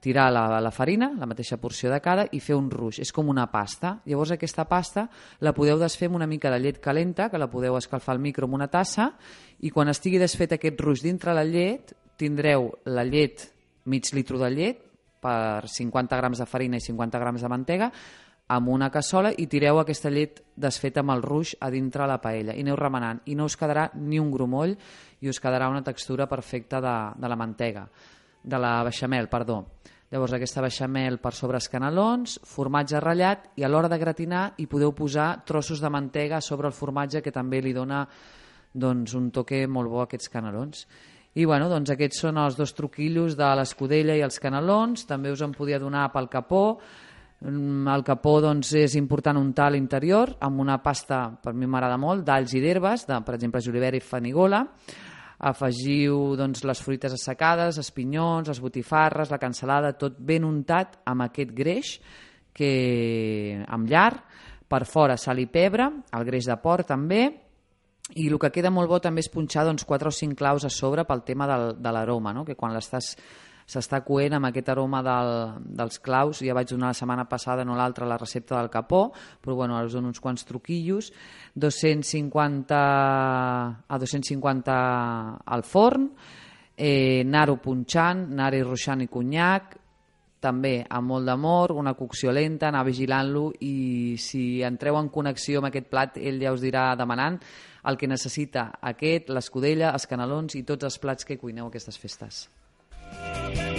tirar 0.00 0.30
la, 0.32 0.60
la 0.64 0.70
farina, 0.72 1.10
la 1.12 1.28
mateixa 1.28 1.58
porció 1.60 1.90
de 1.92 2.00
cada, 2.00 2.24
i 2.32 2.40
fer 2.40 2.56
un 2.56 2.70
ruix. 2.72 3.02
És 3.04 3.12
com 3.12 3.28
una 3.28 3.44
pasta. 3.52 3.98
Llavors 4.08 4.32
aquesta 4.32 4.64
pasta 4.64 5.04
la 5.44 5.52
podeu 5.52 5.78
desfer 5.78 6.08
amb 6.08 6.16
una 6.16 6.26
mica 6.26 6.50
de 6.50 6.58
llet 6.58 6.80
calenta, 6.80 7.28
que 7.28 7.38
la 7.38 7.50
podeu 7.52 7.76
escalfar 7.76 8.16
al 8.16 8.24
micro 8.24 8.48
amb 8.48 8.56
una 8.56 8.70
tassa, 8.72 9.10
i 9.60 9.70
quan 9.70 9.92
estigui 9.92 10.18
desfet 10.18 10.56
aquest 10.56 10.80
ruix 10.80 11.04
dintre 11.04 11.36
la 11.36 11.44
llet, 11.44 11.92
tindreu 12.20 12.68
la 12.92 13.04
llet, 13.08 13.48
mig 13.90 14.12
litro 14.14 14.38
de 14.40 14.50
llet, 14.52 14.82
per 15.20 15.68
50 15.68 16.16
grams 16.16 16.40
de 16.40 16.48
farina 16.48 16.78
i 16.78 16.84
50 16.84 17.20
grams 17.20 17.42
de 17.44 17.48
mantega, 17.52 17.90
amb 18.50 18.68
una 18.68 18.90
cassola 18.90 19.30
i 19.38 19.46
tireu 19.46 19.78
aquesta 19.78 20.10
llet 20.10 20.40
desfeta 20.58 21.04
amb 21.04 21.14
el 21.14 21.22
ruix 21.22 21.54
a 21.60 21.68
dintre 21.70 22.06
la 22.10 22.18
paella 22.22 22.56
i 22.56 22.64
aneu 22.64 22.74
remenant 22.78 23.20
i 23.30 23.36
no 23.38 23.46
us 23.46 23.54
quedarà 23.56 23.90
ni 23.94 24.18
un 24.18 24.32
grumoll 24.32 24.74
i 25.20 25.30
us 25.30 25.38
quedarà 25.38 25.68
una 25.70 25.84
textura 25.86 26.26
perfecta 26.26 26.80
de, 26.82 26.96
de 27.14 27.30
la 27.30 27.38
mantega 27.38 27.86
de 28.42 28.58
la 28.58 28.82
beixamel, 28.82 29.28
perdó. 29.28 29.60
Llavors 30.10 30.32
aquesta 30.34 30.64
beixamel 30.64 31.20
per 31.22 31.30
sobre 31.36 31.60
els 31.60 31.68
canelons, 31.70 32.40
formatge 32.48 32.98
ratllat 32.98 33.50
i 33.60 33.62
a 33.62 33.70
l'hora 33.70 33.90
de 33.92 34.00
gratinar 34.00 34.48
hi 34.58 34.66
podeu 34.66 34.90
posar 34.96 35.44
trossos 35.46 35.78
de 35.78 35.90
mantega 35.92 36.40
sobre 36.40 36.66
el 36.66 36.74
formatge 36.74 37.22
que 37.22 37.30
també 37.30 37.60
li 37.62 37.76
dona 37.76 38.02
doncs, 38.72 39.14
un 39.14 39.30
toque 39.30 39.66
molt 39.70 39.90
bo 39.90 40.00
a 40.00 40.08
aquests 40.08 40.32
canelons. 40.32 40.86
I 41.34 41.44
bueno, 41.46 41.68
doncs 41.70 41.92
aquests 41.94 42.24
són 42.24 42.40
els 42.42 42.56
dos 42.58 42.74
truquillos 42.74 43.36
de 43.38 43.52
l'escudella 43.54 44.16
i 44.18 44.24
els 44.26 44.40
canelons, 44.42 45.06
també 45.06 45.30
us 45.30 45.44
en 45.46 45.54
podia 45.54 45.78
donar 45.78 46.08
pel 46.10 46.26
capó, 46.32 46.64
Mm, 47.40 47.88
el 47.88 48.02
capó 48.04 48.34
doncs, 48.44 48.74
és 48.76 48.94
important 49.00 49.38
untar 49.40 49.70
a 49.70 49.72
l'interior 49.72 50.34
amb 50.44 50.60
una 50.60 50.76
pasta, 50.84 51.22
per 51.40 51.54
mi 51.56 51.64
m'agrada 51.64 51.96
molt, 51.96 52.26
d'alls 52.26 52.52
i 52.52 52.60
d'herbes, 52.60 53.06
de, 53.08 53.16
per 53.24 53.36
exemple, 53.38 53.62
julivera 53.64 53.96
i 53.96 54.04
fanigola. 54.04 54.60
Afegiu 55.48 56.34
doncs, 56.36 56.66
les 56.68 56.82
fruites 56.84 57.14
assecades, 57.16 57.78
els 57.80 57.90
pinyons, 57.96 58.50
les 58.52 58.60
botifarres, 58.60 59.32
la 59.32 59.40
cansalada, 59.40 59.94
tot 59.96 60.18
ben 60.20 60.44
untat 60.44 60.98
amb 61.08 61.24
aquest 61.30 61.54
greix 61.56 61.94
que, 62.52 63.64
amb 63.72 63.88
llar, 63.88 64.12
per 64.68 64.84
fora 64.84 65.16
sal 65.16 65.40
i 65.40 65.48
pebre, 65.48 65.88
el 66.12 66.28
greix 66.28 66.44
de 66.50 66.58
porc 66.60 66.92
també, 66.92 67.24
i 68.16 68.26
el 68.28 68.38
que 68.40 68.50
queda 68.54 68.72
molt 68.74 68.90
bo 68.90 68.98
també 69.02 69.22
és 69.24 69.30
punxar 69.30 69.66
doncs, 69.68 69.84
4 69.86 70.10
o 70.10 70.14
5 70.14 70.38
claus 70.38 70.64
a 70.64 70.72
sobre 70.72 71.04
pel 71.06 71.22
tema 71.26 71.46
del, 71.50 71.74
de 71.78 71.92
l'aroma, 71.94 72.34
no? 72.34 72.44
que 72.44 72.56
quan 72.58 72.74
l'estàs 72.74 73.14
s'està 73.70 74.00
coent 74.02 74.34
amb 74.34 74.48
aquest 74.48 74.70
aroma 74.72 75.00
del, 75.06 75.32
dels 75.78 76.00
claus. 76.02 76.42
Ja 76.42 76.56
vaig 76.56 76.72
donar 76.72 76.90
la 76.90 76.98
setmana 76.98 77.26
passada, 77.30 77.64
no 77.64 77.76
l'altra, 77.78 78.08
la 78.08 78.18
recepta 78.18 78.58
del 78.58 78.70
capó, 78.72 79.10
però 79.40 79.54
bueno, 79.60 79.78
us 79.84 79.94
dono 79.94 80.10
uns 80.10 80.20
quants 80.22 80.44
truquillos. 80.48 81.12
250 81.54 82.80
a 83.86 83.98
250 84.02 84.78
al 85.46 85.62
forn, 85.62 86.10
eh, 86.76 87.22
anar-ho 87.22 87.60
punxant, 87.62 88.26
anar-hi 88.32 88.64
ruixant 88.64 89.04
i 89.04 89.10
conyac, 89.12 89.76
també 90.40 90.80
amb 90.88 91.12
molt 91.12 91.28
d'amor, 91.28 91.74
una 91.76 91.94
cocció 91.94 92.32
lenta, 92.32 92.68
anar 92.68 92.84
vigilant-lo 92.88 93.50
i 93.60 94.16
si 94.18 94.62
entreu 94.66 94.98
en 95.00 95.10
connexió 95.12 95.60
amb 95.60 95.70
aquest 95.70 95.90
plat, 95.92 96.16
ell 96.16 96.40
ja 96.42 96.54
us 96.56 96.64
dirà 96.64 96.90
demanant 96.98 97.40
el 97.88 97.96
que 97.96 98.08
necessita 98.08 98.70
aquest, 98.92 99.30
l'escudella, 99.30 99.92
els 99.92 100.08
canelons 100.08 100.56
i 100.56 100.64
tots 100.68 100.88
els 100.88 100.98
plats 101.00 101.28
que 101.28 101.38
cuineu 101.40 101.68
aquestes 101.68 102.00
festes. 102.00 102.48
fort. 103.10 103.69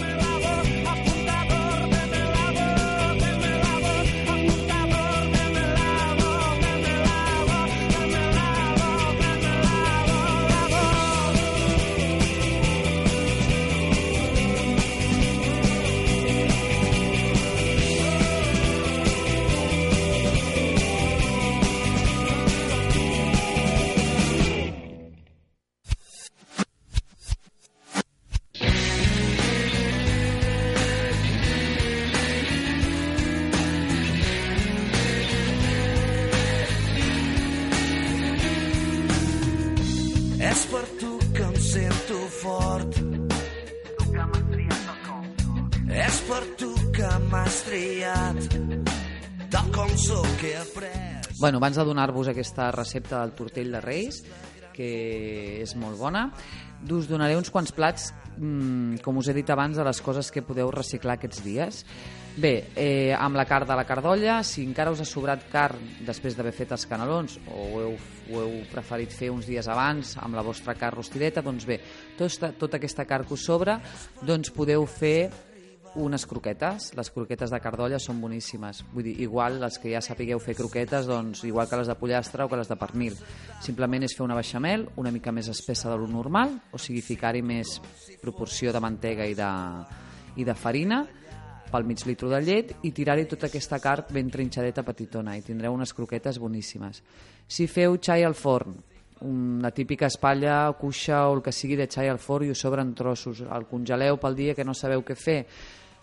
Bueno, 51.42 51.58
abans 51.58 51.74
de 51.74 51.82
donar-vos 51.82 52.28
aquesta 52.30 52.68
recepta 52.70 53.18
del 53.18 53.32
tortell 53.34 53.72
de 53.74 53.80
Reis, 53.82 54.20
que 54.70 54.90
és 55.58 55.72
molt 55.74 55.98
bona, 55.98 56.28
us 56.86 57.08
donaré 57.10 57.34
uns 57.34 57.50
quants 57.50 57.74
plats, 57.74 58.12
mmm, 58.36 59.00
com 59.02 59.18
us 59.18 59.26
he 59.26 59.34
dit 59.34 59.50
abans, 59.50 59.74
de 59.74 59.82
les 59.82 60.00
coses 60.06 60.30
que 60.30 60.44
podeu 60.46 60.70
reciclar 60.70 61.16
aquests 61.18 61.42
dies. 61.42 61.82
Bé, 62.38 62.70
eh, 62.78 63.10
amb 63.18 63.34
la 63.34 63.48
carn 63.50 63.66
de 63.66 63.74
la 63.74 63.88
cardolla, 63.90 64.38
si 64.46 64.62
encara 64.62 64.94
us 64.94 65.02
ha 65.02 65.08
sobrat 65.08 65.50
carn 65.50 65.82
després 66.06 66.38
d'haver 66.38 66.54
fet 66.54 66.78
els 66.78 66.86
canelons 66.86 67.40
o 67.50 67.58
ho 67.58 67.80
heu, 67.88 67.96
ho 68.30 68.46
heu 68.46 68.56
preferit 68.70 69.10
fer 69.10 69.34
uns 69.34 69.50
dies 69.50 69.66
abans 69.66 70.14
amb 70.22 70.38
la 70.38 70.46
vostra 70.46 70.78
carn 70.78 71.02
rostideta, 71.02 71.42
doncs 71.42 71.66
bé, 71.66 71.80
tota, 72.16 72.54
tota 72.54 72.78
aquesta 72.78 73.02
carn 73.02 73.26
que 73.26 73.34
us 73.34 73.50
sobra, 73.50 73.80
doncs 74.22 74.54
podeu 74.54 74.86
fer 74.86 75.26
unes 75.94 76.24
croquetes. 76.26 76.92
Les 76.96 77.10
croquetes 77.12 77.52
de 77.52 77.60
cardolla 77.60 77.98
són 78.00 78.20
boníssimes. 78.22 78.82
Vull 78.92 79.06
dir, 79.10 79.14
igual 79.24 79.58
les 79.62 79.78
que 79.78 79.92
ja 79.92 80.02
sapigueu 80.04 80.40
fer 80.42 80.56
croquetes, 80.58 81.08
doncs 81.08 81.44
igual 81.48 81.68
que 81.68 81.78
les 81.80 81.90
de 81.90 81.96
pollastre 81.98 82.44
o 82.44 82.50
que 82.50 82.60
les 82.60 82.70
de 82.70 82.78
pernil. 82.80 83.16
Simplement 83.64 84.04
és 84.06 84.16
fer 84.16 84.24
una 84.24 84.38
beixamel 84.38 84.88
una 84.96 85.12
mica 85.12 85.32
més 85.32 85.48
espessa 85.52 85.90
de 85.90 85.98
lo 86.00 86.08
normal, 86.08 86.54
o 86.72 86.78
sigui, 86.78 87.02
ficar-hi 87.04 87.42
més 87.42 87.78
proporció 88.22 88.72
de 88.72 88.80
mantega 88.80 89.26
i 89.28 89.34
de, 89.38 89.50
i 90.36 90.46
de 90.48 90.54
farina, 90.54 91.02
pel 91.72 91.86
mig 91.88 92.04
litro 92.04 92.28
de 92.28 92.40
llet 92.44 92.72
i 92.84 92.92
tirar-hi 92.92 93.24
tota 93.30 93.48
aquesta 93.48 93.78
carn 93.80 94.12
ben 94.12 94.30
trinxadeta 94.30 94.84
petitona 94.84 95.38
i 95.38 95.44
tindreu 95.44 95.72
unes 95.72 95.94
croquetes 95.96 96.38
boníssimes. 96.38 97.00
Si 97.48 97.66
feu 97.66 97.96
xai 97.96 98.26
al 98.26 98.36
forn, 98.36 98.76
una 99.22 99.70
típica 99.70 100.08
espatlla, 100.10 100.72
cuixa 100.78 101.28
o 101.28 101.36
el 101.36 101.42
que 101.42 101.52
sigui 101.54 101.78
de 101.78 101.86
xai 101.88 102.10
al 102.10 102.20
forn 102.20 102.48
i 102.48 102.52
us 102.52 102.60
sobren 102.64 102.92
trossos, 102.94 103.40
el 103.46 103.68
congeleu 103.70 104.18
pel 104.20 104.36
dia 104.36 104.54
que 104.54 104.66
no 104.66 104.74
sabeu 104.74 105.04
què 105.06 105.16
fer, 105.16 105.38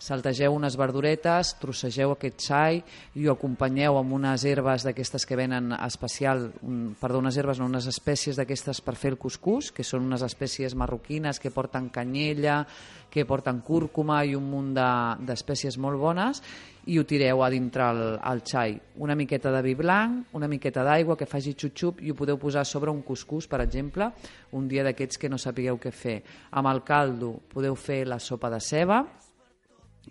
saltegeu 0.00 0.54
unes 0.56 0.78
verduretes, 0.80 1.52
trossegeu 1.60 2.14
aquest 2.14 2.40
xai 2.40 2.78
i 3.20 3.26
ho 3.28 3.34
acompanyeu 3.34 3.98
amb 4.00 4.14
unes 4.16 4.46
herbes 4.48 4.86
d'aquestes 4.86 5.26
que 5.28 5.36
venen 5.36 5.74
especial, 5.76 6.46
un, 6.64 6.96
perdó, 6.98 7.20
unes 7.20 7.36
herbes, 7.36 7.60
no, 7.60 7.68
unes 7.68 7.86
espècies 7.90 8.40
d'aquestes 8.40 8.80
per 8.80 8.96
fer 8.96 9.12
el 9.12 9.20
cuscús, 9.20 9.68
que 9.76 9.84
són 9.84 10.08
unes 10.08 10.24
espècies 10.24 10.74
marroquines 10.74 11.38
que 11.38 11.52
porten 11.52 11.90
canyella, 11.92 12.64
que 13.10 13.26
porten 13.28 13.60
cúrcuma 13.60 14.24
i 14.24 14.34
un 14.38 14.48
munt 14.48 14.72
de- 14.74 15.28
d'espècies 15.28 15.76
molt 15.78 15.98
bones 16.00 16.40
i 16.86 16.96
ho 16.96 17.04
tireu 17.04 17.42
a 17.44 17.50
dintre 17.52 17.84
el, 17.92 18.02
el 18.24 18.40
xai. 18.46 18.78
Una 19.04 19.14
miqueta 19.14 19.52
de 19.52 19.60
vi 19.62 19.74
blanc, 19.76 20.30
una 20.32 20.48
miqueta 20.48 20.82
d'aigua 20.86 21.18
que 21.18 21.28
faci 21.28 21.52
xup-xup 21.52 22.00
i 22.00 22.10
ho 22.10 22.16
podeu 22.16 22.38
posar 22.40 22.64
sobre 22.64 22.90
un 22.90 23.02
cuscús, 23.02 23.46
per 23.50 23.60
exemple, 23.60 24.08
un 24.56 24.66
dia 24.70 24.82
d'aquests 24.86 25.18
que 25.20 25.28
no 25.28 25.36
sapigueu 25.36 25.76
què 25.76 25.92
fer. 25.92 26.22
Amb 26.56 26.70
el 26.72 26.80
caldo 26.86 27.34
podeu 27.52 27.76
fer 27.76 28.06
la 28.08 28.18
sopa 28.18 28.48
de 28.48 28.62
ceba, 28.64 29.04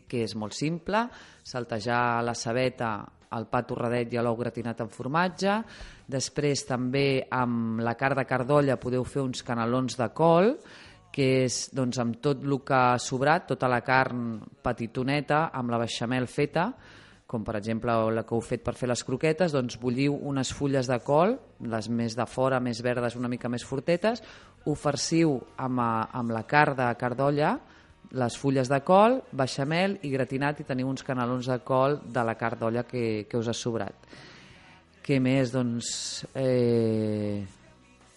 que 0.10 0.24
és 0.26 0.36
molt 0.36 0.56
simple, 0.58 1.06
saltejar 1.46 2.24
la 2.26 2.36
cebeta, 2.38 2.92
el 3.38 3.46
pa 3.50 3.62
torradet 3.68 4.14
i 4.14 4.22
l'ou 4.22 4.38
gratinat 4.40 4.82
amb 4.82 4.94
formatge. 4.94 5.60
Després 6.10 6.66
també 6.66 7.26
amb 7.30 7.82
la 7.86 7.96
carn 7.98 8.18
de 8.18 8.26
cardolla 8.30 8.80
podeu 8.82 9.06
fer 9.06 9.22
uns 9.22 9.44
canelons 9.46 10.00
de 10.00 10.10
col, 10.18 10.56
que 11.14 11.28
és 11.46 11.68
doncs, 11.74 11.98
amb 12.02 12.20
tot 12.22 12.42
el 12.46 12.56
que 12.66 12.78
ha 12.78 13.02
sobrat, 13.02 13.48
tota 13.50 13.70
la 13.70 13.82
carn 13.86 14.40
petitoneta, 14.64 15.50
amb 15.54 15.74
la 15.74 15.82
beixamel 15.82 16.30
feta, 16.30 16.70
com 17.30 17.44
per 17.46 17.60
exemple 17.60 17.94
la 18.10 18.24
que 18.26 18.34
heu 18.34 18.42
fet 18.42 18.64
per 18.66 18.74
fer 18.78 18.90
les 18.90 19.04
croquetes, 19.06 19.54
doncs 19.54 19.78
bulliu 19.82 20.16
unes 20.32 20.50
fulles 20.54 20.90
de 20.90 20.98
col, 21.06 21.36
les 21.62 21.90
més 21.90 22.16
de 22.18 22.26
fora, 22.26 22.62
més 22.62 22.82
verdes, 22.82 23.18
una 23.20 23.30
mica 23.30 23.50
més 23.50 23.66
fortetes, 23.66 24.24
ho 24.66 24.74
farciu 24.74 25.36
amb, 25.58 25.82
amb 25.82 26.34
la 26.34 26.46
carn 26.50 26.78
de 26.80 26.88
cardolla, 26.98 27.58
les 28.12 28.38
fulles 28.38 28.70
de 28.70 28.80
col, 28.82 29.20
beixamel 29.38 30.00
i 30.06 30.10
gratinat 30.10 30.62
i 30.62 30.66
teniu 30.66 30.90
uns 30.90 31.06
canelons 31.06 31.50
de 31.52 31.60
col 31.66 32.00
de 32.10 32.24
la 32.26 32.36
carn 32.40 32.60
d'olla 32.60 32.84
que, 32.88 33.26
que 33.30 33.38
us 33.38 33.50
ha 33.50 33.54
sobrat. 33.54 34.10
Què 35.06 35.20
més? 35.22 35.54
Doncs 35.54 35.90
eh, 36.38 37.46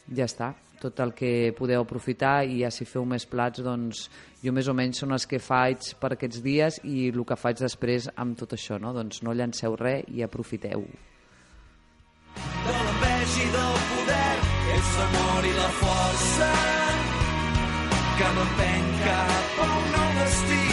ja 0.09 0.29
està. 0.29 0.53
Tot 0.83 0.99
el 1.05 1.13
que 1.15 1.53
podeu 1.55 1.85
aprofitar 1.85 2.43
i 2.43 2.63
ja 2.65 2.71
si 2.75 2.89
feu 2.89 3.05
més 3.07 3.27
plats, 3.29 3.63
doncs 3.63 4.09
jo 4.43 4.53
més 4.53 4.67
o 4.67 4.75
menys 4.75 5.05
són 5.05 5.15
els 5.15 5.29
que 5.31 5.39
faig 5.39 5.93
per 6.01 6.15
aquests 6.17 6.43
dies 6.43 6.81
i 6.83 7.13
el 7.13 7.23
que 7.29 7.39
faig 7.39 7.61
després 7.63 8.09
amb 8.17 8.35
tot 8.41 8.57
això, 8.57 8.81
no? 8.83 8.91
Doncs 8.97 9.23
no 9.23 9.37
llanceu 9.37 9.77
res 9.79 10.09
i 10.09 10.25
aprofiteu. 10.27 10.83
de 12.65 12.73
l'enveja 12.73 13.43
i 13.45 13.49
del 13.55 13.79
poder 13.93 14.35
és 14.77 14.91
l'amor 14.99 15.47
i 15.47 15.55
la 15.61 15.71
força 15.79 16.51
que 18.19 18.35
m'empeny 18.37 18.93
cap 19.67 20.17
destí. 20.21 20.65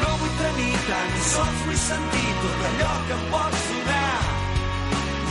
No 0.00 0.10
vull 0.22 0.34
tenir 0.42 0.74
tan 0.88 1.14
sols 1.30 1.62
vull 1.68 1.80
sentir 1.84 2.34
tot 2.42 2.66
allò 2.70 2.92
que 3.06 3.16
em 3.18 3.24
pots 3.36 3.64
donar. 3.70 4.18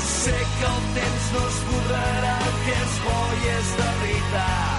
Sé 0.08 0.40
que 0.56 0.72
el 0.72 0.82
temps 0.98 1.30
no 1.36 1.46
esborrarà 1.52 2.34
el 2.48 2.58
que 2.66 2.82
és 2.88 2.98
bo 3.06 3.22
i 3.38 3.56
és 3.60 3.78
de 3.82 3.94
veritat 4.02 4.77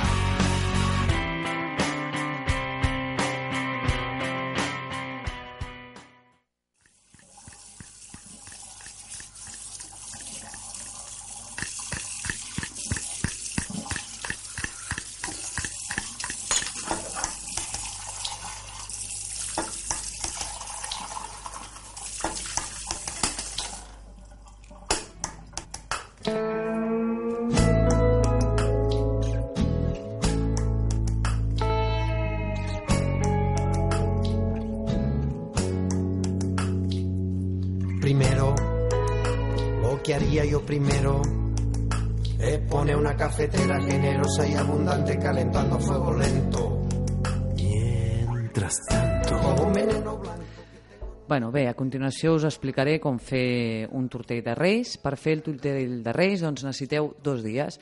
es 42.39 42.59
poner 42.61 42.97
una 42.97 43.17
cafetera 43.17 43.81
generosa 43.81 44.47
y 44.47 44.55
abundante 44.55 45.19
calentando 45.19 45.77
a 45.77 45.79
fuego 45.81 46.15
lento. 46.15 46.87
Mientras 47.57 48.87
tanto 48.89 49.39
Como 49.39 49.63
un 49.65 49.73
veneno 49.73 50.17
blanco. 50.17 50.43
Bueno, 51.29 51.53
bé, 51.53 51.69
a 51.69 51.75
continuació 51.77 52.33
us 52.39 52.47
explicaré 52.49 52.97
com 52.99 53.19
fer 53.21 53.85
un 53.93 54.07
tortell 54.09 54.41
de 54.41 54.55
reis. 54.57 54.95
Per 54.97 55.13
fer 55.21 55.35
el 55.37 55.43
tortell 55.45 55.99
de 56.03 56.13
reis 56.17 56.41
doncs 56.41 56.65
necessiteu 56.65 57.11
dos 57.23 57.43
dies. 57.45 57.77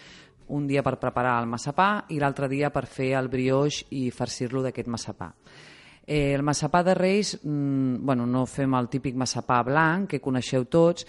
Un 0.51 0.67
dia 0.67 0.83
per 0.83 0.97
preparar 0.99 1.37
el 1.45 1.47
massapà 1.47 2.07
i 2.11 2.19
l'altre 2.19 2.49
dia 2.51 2.73
per 2.75 2.85
fer 2.91 3.13
el 3.15 3.31
brioix 3.31 3.85
i 3.95 4.11
farcir-lo 4.11 4.65
d'aquest 4.67 4.91
massapà. 4.91 5.31
Eh, 6.07 6.35
el 6.37 6.43
massapà 6.47 6.85
de 6.87 6.95
Reis, 6.95 7.41
mm, 7.43 8.05
bueno, 8.07 8.27
no 8.27 8.45
fem 8.47 8.75
el 8.79 8.87
típic 8.89 9.17
massapà 9.19 9.59
blanc 9.67 10.09
que 10.11 10.21
coneixeu 10.23 10.65
tots. 10.71 11.07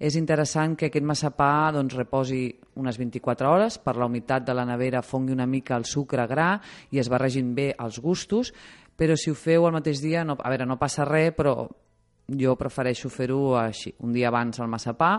És 0.00 0.16
interessant 0.16 0.74
que 0.76 0.86
aquest 0.86 1.04
massapà 1.04 1.70
doncs, 1.72 1.94
reposi 1.94 2.48
unes 2.74 2.98
24 2.98 3.48
hores, 3.48 3.78
per 3.78 3.96
la 3.96 4.06
humitat 4.06 4.44
de 4.44 4.54
la 4.54 4.64
nevera 4.64 5.02
fongui 5.02 5.32
una 5.32 5.46
mica 5.46 5.76
el 5.76 5.84
sucre 5.84 6.26
gra 6.26 6.60
i 6.90 6.98
es 6.98 7.08
barregin 7.08 7.54
bé 7.54 7.74
els 7.78 8.00
gustos, 8.00 8.52
però 8.96 9.14
si 9.16 9.30
ho 9.30 9.34
feu 9.34 9.66
el 9.66 9.72
mateix 9.72 10.00
dia, 10.00 10.24
no, 10.24 10.36
a 10.40 10.48
veure, 10.48 10.66
no 10.66 10.78
passa 10.78 11.04
res, 11.04 11.32
però 11.36 11.68
jo 12.26 12.56
prefereixo 12.56 13.08
fer-ho 13.08 13.56
així, 13.56 13.94
un 14.00 14.12
dia 14.12 14.28
abans 14.28 14.58
al 14.58 14.68
massapà 14.68 15.12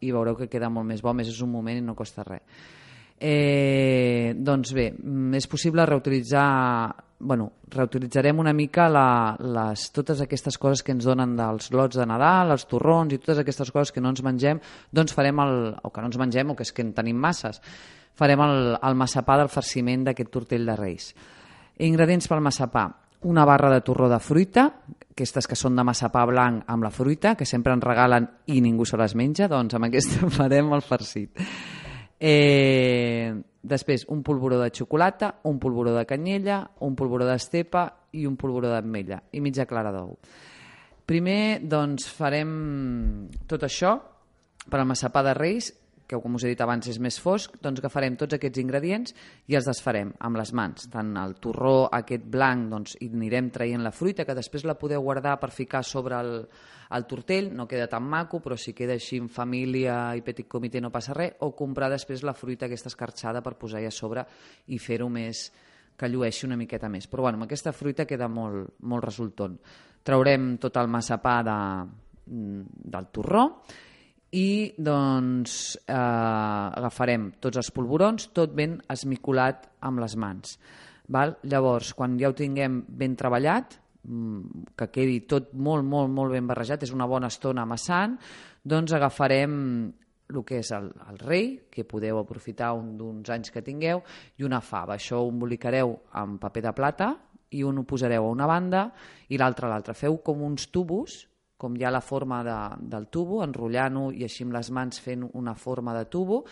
i 0.00 0.12
veureu 0.12 0.36
que 0.36 0.48
queda 0.48 0.70
molt 0.70 0.86
més 0.86 1.02
bo, 1.02 1.12
més 1.12 1.28
és 1.28 1.40
un 1.42 1.50
moment 1.50 1.78
i 1.78 1.82
no 1.82 1.96
costa 1.96 2.22
res. 2.22 2.42
Eh, 3.18 4.34
doncs 4.36 4.74
bé, 4.76 4.90
mm, 4.92 5.34
és 5.38 5.46
possible 5.48 5.86
reutilitzar 5.88 6.46
bueno, 7.18 7.52
reutilitzarem 7.70 8.38
una 8.38 8.52
mica 8.52 8.88
la, 8.88 9.36
les, 9.40 9.90
totes 9.92 10.20
aquestes 10.20 10.58
coses 10.60 10.82
que 10.84 10.92
ens 10.92 11.06
donen 11.08 11.32
dels 11.36 11.70
lots 11.72 11.96
de 11.96 12.04
Nadal, 12.06 12.52
els 12.52 12.66
torrons 12.68 13.14
i 13.14 13.18
totes 13.22 13.40
aquestes 13.40 13.72
coses 13.72 13.92
que 13.92 14.02
no 14.04 14.12
ens 14.12 14.22
mengem, 14.24 14.60
doncs 14.92 15.16
farem 15.16 15.40
el, 15.40 15.56
o 15.82 15.90
que 15.90 16.04
no 16.04 16.10
ens 16.10 16.18
mengem 16.20 16.52
o 16.52 16.56
que 16.58 16.66
és 16.66 16.74
que 16.76 16.84
en 16.84 16.92
tenim 16.96 17.16
masses, 17.16 17.62
farem 18.16 18.42
el, 18.44 18.76
el 18.76 19.00
massapà 19.00 19.38
del 19.40 19.52
farciment 19.52 20.04
d'aquest 20.06 20.30
tortell 20.32 20.68
de 20.68 20.76
Reis. 20.76 21.10
Ingredients 21.84 22.28
pel 22.28 22.44
massapà. 22.44 22.86
Una 23.26 23.46
barra 23.48 23.70
de 23.72 23.80
torró 23.80 24.10
de 24.12 24.20
fruita, 24.20 24.68
aquestes 25.16 25.48
que 25.48 25.56
són 25.56 25.76
de 25.76 25.84
massapà 25.88 26.22
blanc 26.28 26.68
amb 26.68 26.84
la 26.84 26.92
fruita, 26.92 27.34
que 27.34 27.48
sempre 27.48 27.72
ens 27.72 27.84
regalen 27.84 28.28
i 28.52 28.60
ningú 28.60 28.84
se 28.84 29.00
les 29.00 29.16
menja, 29.16 29.48
doncs 29.48 29.76
amb 29.76 29.88
aquesta 29.88 30.28
farem 30.36 30.72
el 30.76 30.84
farcit. 30.84 31.46
Eh, 32.20 33.34
després, 33.62 34.06
un 34.08 34.22
polvoró 34.24 34.58
de 34.60 34.70
xocolata, 34.72 35.34
un 35.44 35.58
polvoró 35.60 35.92
de 35.96 36.06
canyella, 36.08 36.62
un 36.86 36.96
polvoró 36.96 37.26
d'estepa 37.28 37.86
i 38.16 38.26
un 38.26 38.36
polvoró 38.40 38.70
d'ametlla 38.72 39.20
i 39.32 39.42
mitja 39.44 39.66
clara 39.68 39.92
d'ou. 39.92 40.14
Primer, 41.06 41.60
doncs, 41.62 42.08
farem 42.10 43.28
tot 43.46 43.66
això 43.66 43.96
per 44.66 44.80
al 44.80 44.88
massapà 44.88 45.22
de 45.22 45.34
Reis, 45.36 45.70
que 46.06 46.18
com 46.22 46.36
us 46.38 46.44
he 46.46 46.52
dit 46.52 46.60
abans 46.62 46.86
és 46.88 46.98
més 47.02 47.18
fosc, 47.20 47.56
doncs 47.62 47.82
agafarem 47.82 48.16
tots 48.18 48.36
aquests 48.36 48.62
ingredients 48.62 49.14
i 49.50 49.56
els 49.58 49.66
desfarem 49.66 50.12
amb 50.26 50.38
les 50.38 50.52
mans. 50.54 50.86
Tant 50.92 51.12
el 51.18 51.36
torró 51.42 51.88
aquest 51.92 52.24
blanc 52.30 52.70
doncs, 52.70 52.96
hi 53.00 53.10
anirem 53.12 53.50
traient 53.54 53.82
la 53.84 53.92
fruita, 53.94 54.24
que 54.24 54.36
després 54.38 54.64
la 54.68 54.76
podeu 54.78 55.02
guardar 55.02 55.36
per 55.42 55.50
ficar 55.54 55.82
sobre 55.84 56.18
el, 56.20 56.32
el 56.94 57.06
tortell, 57.10 57.50
no 57.54 57.66
queda 57.66 57.88
tan 57.90 58.06
maco, 58.06 58.40
però 58.44 58.58
si 58.58 58.74
queda 58.76 58.94
així 58.94 59.18
en 59.22 59.28
família 59.32 60.14
i 60.16 60.22
petit 60.26 60.48
comitè 60.48 60.82
no 60.82 60.92
passa 60.94 61.16
res, 61.16 61.34
o 61.42 61.50
comprar 61.58 61.90
després 61.92 62.24
la 62.26 62.36
fruita 62.36 62.70
aquesta 62.70 62.92
escarxada 62.92 63.42
per 63.42 63.56
posar-hi 63.58 63.90
a 63.90 63.94
sobre 63.94 64.26
i 64.70 64.78
fer-ho 64.78 65.10
més 65.10 65.48
que 65.96 66.10
llueixi 66.12 66.46
una 66.46 66.58
miqueta 66.60 66.90
més. 66.92 67.08
Però 67.08 67.24
bueno, 67.24 67.40
amb 67.40 67.48
aquesta 67.48 67.72
fruita 67.72 68.06
queda 68.06 68.28
molt, 68.28 68.76
molt 68.84 69.04
resultant. 69.08 69.56
Traurem 70.06 70.54
tot 70.62 70.76
el 70.78 70.90
massapà 70.92 71.40
de, 71.42 71.58
mm, 72.30 72.86
del 72.94 73.10
torró 73.10 73.46
i 74.36 74.74
doncs 74.76 75.76
eh, 75.86 75.96
agafarem 75.96 77.30
tots 77.40 77.60
els 77.62 77.70
polvorons, 77.72 78.28
tot 78.36 78.52
ben 78.56 78.76
esmicolat 78.92 79.70
amb 79.88 80.02
les 80.02 80.16
mans. 80.20 80.58
Val? 81.12 81.36
Llavors, 81.46 81.94
quan 81.96 82.18
ja 82.20 82.30
ho 82.30 82.36
tinguem 82.36 82.82
ben 82.88 83.14
treballat, 83.16 83.78
mm, 84.04 84.64
que 84.76 84.90
quedi 84.92 85.22
tot 85.30 85.54
molt, 85.54 85.86
molt, 85.86 86.12
molt 86.12 86.34
ben 86.36 86.48
barrejat, 86.48 86.84
és 86.84 86.92
una 86.92 87.06
bona 87.08 87.30
estona 87.32 87.64
amassant, 87.64 88.18
doncs 88.62 88.92
agafarem 88.92 89.54
el 90.26 90.42
que 90.44 90.58
és 90.58 90.72
el, 90.74 90.90
el 91.08 91.20
rei, 91.22 91.52
que 91.70 91.86
podeu 91.86 92.18
aprofitar 92.18 92.72
un 92.74 92.96
d'uns 92.98 93.30
anys 93.30 93.52
que 93.54 93.62
tingueu, 93.62 94.02
i 94.36 94.44
una 94.44 94.60
fava. 94.60 94.96
Això 94.96 95.22
ho 95.22 95.30
embolicareu 95.30 95.94
amb 96.18 96.40
paper 96.42 96.64
de 96.66 96.74
plata 96.74 97.12
i 97.54 97.62
un 97.62 97.78
ho 97.78 97.86
posareu 97.86 98.26
a 98.26 98.34
una 98.34 98.48
banda 98.50 98.88
i 99.30 99.38
l'altre 99.38 99.68
a 99.68 99.70
l'altra. 99.70 99.94
Feu 99.94 100.18
com 100.26 100.42
uns 100.42 100.66
tubos, 100.74 101.22
com 101.56 101.76
ja 101.80 101.90
la 101.90 102.02
forma 102.04 102.42
de, 102.44 102.56
del 102.92 103.08
tubo, 103.08 103.40
enrotllant-ho 103.44 104.10
i 104.12 104.26
així 104.26 104.44
amb 104.44 104.56
les 104.56 104.70
mans 104.70 105.00
fent 105.00 105.24
una 105.34 105.54
forma 105.56 105.94
de 105.96 106.04
tubo, 106.12 106.42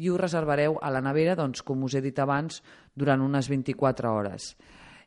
i 0.00 0.08
ho 0.08 0.18
reservareu 0.20 0.78
a 0.80 0.90
la 0.92 1.02
nevera, 1.04 1.36
doncs, 1.36 1.64
com 1.66 1.82
us 1.84 1.96
he 1.96 2.04
dit 2.04 2.18
abans, 2.20 2.60
durant 2.94 3.20
unes 3.24 3.48
24 3.48 4.12
hores. 4.12 4.54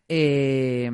Eh, 0.10 0.90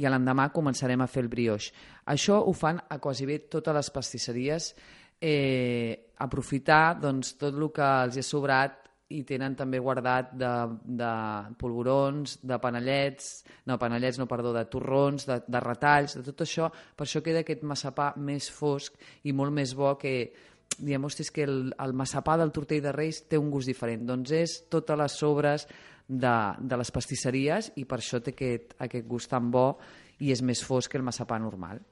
i 0.00 0.08
l'endemà 0.08 0.48
començarem 0.54 1.00
a 1.04 1.08
fer 1.10 1.24
el 1.24 1.28
brioix. 1.32 1.68
Això 2.08 2.40
ho 2.40 2.52
fan 2.56 2.80
a 2.88 2.98
quasi 2.98 3.28
bé 3.28 3.42
totes 3.52 3.76
les 3.76 3.90
pastisseries 3.92 4.72
eh, 5.20 6.12
aprofitar 6.16 6.98
doncs, 7.00 7.34
tot 7.40 7.54
el 7.54 7.68
que 7.74 7.90
els 8.06 8.20
ha 8.20 8.24
sobrat 8.24 8.89
i 9.10 9.22
tenen 9.26 9.56
també 9.58 9.80
guardat 9.82 10.30
de, 10.38 10.50
de 10.84 11.10
polvorons, 11.58 12.36
de 12.46 12.58
panellets, 12.62 13.30
no, 13.66 13.76
panellets, 13.80 14.20
no, 14.20 14.28
perdó, 14.30 14.52
de 14.54 14.64
torrons, 14.70 15.26
de, 15.26 15.40
de 15.50 15.62
retalls, 15.64 16.14
de 16.18 16.22
tot 16.26 16.44
això, 16.46 16.70
per 16.70 17.08
això 17.08 17.22
queda 17.24 17.42
aquest 17.42 17.64
massapà 17.66 18.12
més 18.22 18.46
fosc 18.54 18.94
i 19.26 19.34
molt 19.34 19.54
més 19.56 19.74
bo 19.74 19.96
que, 19.98 20.14
diem, 20.78 21.04
hosti, 21.04 21.26
que 21.34 21.46
el, 21.48 21.72
el 21.74 21.94
massapà 21.98 22.36
del 22.38 22.54
tortell 22.54 22.84
de 22.84 22.94
Reis 22.94 23.24
té 23.26 23.38
un 23.40 23.50
gust 23.50 23.70
diferent. 23.70 24.06
Doncs 24.06 24.34
és 24.36 24.58
totes 24.70 24.98
les 24.98 25.18
sobres 25.22 25.66
de, 26.06 26.36
de 26.58 26.78
les 26.78 26.94
pastisseries 26.94 27.72
i 27.82 27.86
per 27.90 27.98
això 27.98 28.22
té 28.22 28.34
aquest, 28.36 28.76
aquest 28.86 29.10
gust 29.10 29.30
tan 29.34 29.50
bo 29.50 29.72
i 30.20 30.30
és 30.30 30.42
més 30.42 30.62
fosc 30.62 30.92
que 30.92 31.00
el 31.00 31.06
massapà 31.06 31.38
normal. 31.42 31.82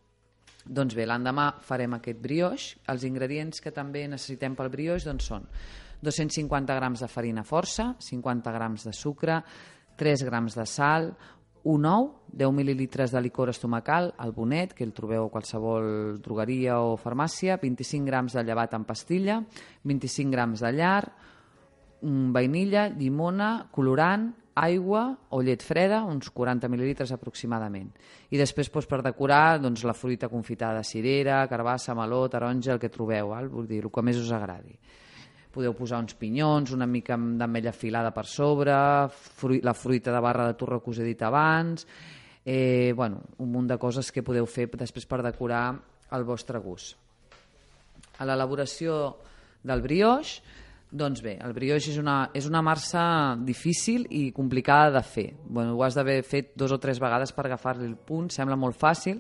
Doncs 0.69 0.95
bé, 0.95 1.07
l'endemà 1.09 1.51
farem 1.65 1.95
aquest 1.97 2.19
brioix. 2.21 2.71
Els 2.93 3.05
ingredients 3.09 3.63
que 3.65 3.73
també 3.73 4.05
necessitem 4.07 4.55
pel 4.55 4.71
brioix 4.71 5.07
doncs 5.09 5.31
són 5.33 5.47
250 6.03 6.77
grams 6.79 7.03
de 7.03 7.09
farina 7.09 7.45
força, 7.45 7.95
50 7.99 8.53
grams 8.55 8.87
de 8.87 8.93
sucre, 8.93 9.43
3 9.99 10.25
grams 10.25 10.55
de 10.55 10.67
sal, 10.67 11.13
un 11.69 11.85
ou, 11.91 12.11
10 12.33 12.53
mil·lilitres 12.55 13.13
de 13.13 13.21
licor 13.21 13.51
estomacal, 13.51 14.13
el 14.23 14.33
bonet, 14.33 14.73
que 14.75 14.87
el 14.87 14.95
trobeu 14.95 15.27
a 15.27 15.33
qualsevol 15.33 16.21
drogueria 16.23 16.79
o 16.81 16.97
farmàcia, 16.97 17.59
25 17.61 18.07
grams 18.07 18.37
de 18.39 18.45
llevat 18.47 18.77
en 18.79 18.87
pastilla, 18.89 19.41
25 19.85 20.33
grams 20.33 20.63
de 20.65 20.73
llar, 20.73 21.03
vainilla, 22.01 22.89
llimona, 22.89 23.69
colorant, 23.75 24.31
aigua 24.59 25.03
o 25.31 25.41
llet 25.43 25.63
freda, 25.63 26.03
uns 26.07 26.31
40 26.35 26.71
mil·lilitres 26.71 27.13
aproximadament. 27.15 27.91
I 28.31 28.39
després, 28.41 28.71
doncs, 28.71 28.89
per 28.91 29.03
decorar, 29.07 29.59
doncs, 29.63 29.85
la 29.87 29.95
fruita 29.95 30.31
confitada, 30.31 30.83
cirera, 30.83 31.45
carbassa, 31.51 31.95
meló, 31.95 32.25
taronja, 32.31 32.73
el 32.75 32.81
que 32.83 32.91
trobeu, 32.91 33.35
val? 33.35 33.49
vull 33.49 33.69
dir, 33.69 33.85
el 33.85 33.93
que 33.93 34.03
més 34.03 34.19
us 34.19 34.33
agradi. 34.35 34.79
Podeu 35.59 35.75
posar 35.75 35.99
uns 35.99 36.15
pinyons, 36.15 36.71
una 36.71 36.87
mica 36.87 37.17
d'ametlla 37.19 37.73
filada 37.75 38.13
per 38.15 38.23
sobre, 38.31 38.75
fruit, 39.11 39.65
la 39.67 39.75
fruita 39.75 40.13
de 40.15 40.21
barra 40.23 40.47
de 40.47 40.55
torre 40.55 40.79
que 40.85 40.93
us 40.93 41.01
he 41.03 41.07
dit 41.09 41.25
abans, 41.27 41.83
eh, 42.47 42.93
bueno, 42.95 43.25
un 43.43 43.51
munt 43.51 43.67
de 43.67 43.79
coses 43.83 44.13
que 44.15 44.23
podeu 44.23 44.47
fer 44.47 44.69
després 44.71 45.09
per 45.11 45.19
decorar 45.27 45.65
el 46.15 46.25
vostre 46.25 46.63
gust. 46.63 46.95
A 48.23 48.29
l'elaboració 48.29 49.17
del 49.67 49.83
brioix, 49.83 50.37
doncs 50.89 51.21
bé, 51.27 51.35
el 51.43 51.53
brioix 51.53 51.91
és 51.91 51.99
una, 51.99 52.31
és 52.39 52.47
una 52.47 52.63
marsa 52.63 53.03
difícil 53.43 54.07
i 54.15 54.31
complicada 54.33 54.95
de 54.95 55.03
fer. 55.05 55.27
Bueno, 55.43 55.75
ho 55.75 55.83
has 55.83 55.99
d'haver 55.99 56.23
fet 56.23 56.55
dos 56.55 56.73
o 56.73 56.79
tres 56.79 57.03
vegades 57.03 57.35
per 57.35 57.49
agafar-li 57.49 57.85
el 57.91 57.99
punt, 57.99 58.31
sembla 58.31 58.57
molt 58.57 58.79
fàcil, 58.79 59.19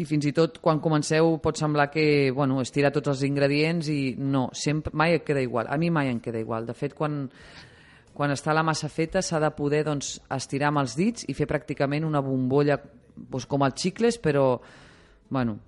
i 0.00 0.06
fins 0.08 0.26
i 0.26 0.32
tot 0.36 0.58
quan 0.64 0.80
comenceu 0.82 1.36
pot 1.42 1.58
semblar 1.60 1.90
que 1.92 2.30
bueno, 2.34 2.60
és 2.64 2.72
tirar 2.72 2.92
tots 2.94 3.12
els 3.12 3.24
ingredients 3.28 3.90
i 3.92 4.14
no, 4.18 4.48
sempre, 4.56 4.92
mai 4.96 5.18
et 5.18 5.26
queda 5.26 5.42
igual. 5.44 5.68
A 5.68 5.78
mi 5.78 5.90
mai 5.92 6.10
em 6.10 6.20
queda 6.20 6.40
igual. 6.40 6.66
De 6.66 6.74
fet, 6.74 6.96
quan, 6.96 7.22
quan 8.16 8.32
està 8.34 8.54
la 8.56 8.64
massa 8.66 8.88
feta 8.88 9.22
s'ha 9.22 9.40
de 9.42 9.52
poder 9.56 9.84
doncs, 9.86 10.16
estirar 10.32 10.70
amb 10.70 10.82
els 10.82 10.96
dits 10.98 11.28
i 11.28 11.36
fer 11.36 11.48
pràcticament 11.50 12.06
una 12.08 12.22
bombolla 12.24 12.78
doncs, 12.80 13.46
com 13.46 13.66
els 13.66 13.76
xicles, 13.80 14.18
però 14.18 14.54
bueno, 15.30 15.58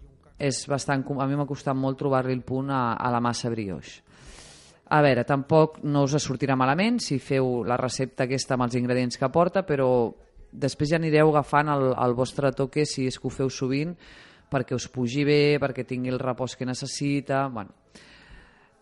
és 0.43 0.65
bastant, 0.67 1.05
a 1.07 1.27
mi 1.29 1.39
m'ha 1.39 1.47
costat 1.47 1.79
molt 1.79 2.01
trobar-li 2.01 2.35
el 2.35 2.43
punt 2.43 2.73
a, 2.75 2.97
a 2.99 3.13
la 3.15 3.21
massa 3.23 3.51
brioix. 3.53 4.01
A 4.93 5.01
veure, 5.01 5.23
tampoc 5.25 5.79
no 5.89 6.03
us 6.05 6.19
sortirà 6.21 6.57
malament 6.59 6.99
si 7.01 7.17
feu 7.23 7.63
la 7.65 7.79
recepta 7.81 8.27
aquesta 8.27 8.59
amb 8.59 8.67
els 8.67 8.77
ingredients 8.77 9.17
que 9.17 9.31
porta, 9.33 9.63
però 9.65 9.89
després 10.53 10.93
ja 10.93 11.01
anireu 11.01 11.33
agafant 11.33 11.73
el, 11.73 11.89
el 11.97 12.15
vostre 12.15 12.53
toque 12.53 12.85
si 12.87 13.07
és 13.09 13.19
que 13.19 13.29
ho 13.29 13.33
feu 13.33 13.51
sovint 13.51 13.97
perquè 14.53 14.77
us 14.77 14.89
pugi 14.93 15.25
bé, 15.25 15.57
perquè 15.63 15.87
tingui 15.89 16.13
el 16.13 16.21
repòs 16.21 16.59
que 16.59 16.69
necessita... 16.69 17.47
Bueno. 17.49 17.81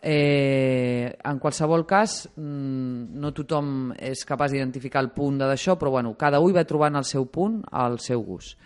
Eh, 0.00 1.12
en 1.28 1.38
qualsevol 1.38 1.84
cas, 1.84 2.24
mm, 2.32 3.20
no 3.20 3.34
tothom 3.36 3.90
és 4.00 4.24
capaç 4.24 4.54
d'identificar 4.54 5.02
el 5.04 5.10
punt 5.12 5.42
d'això, 5.42 5.76
però 5.76 5.92
bueno, 5.92 6.14
cada 6.16 6.40
un 6.40 6.54
va 6.56 6.64
trobant 6.64 6.96
el 6.96 7.04
seu 7.04 7.28
punt 7.28 7.60
al 7.70 7.98
seu 8.00 8.24
gust. 8.24 8.56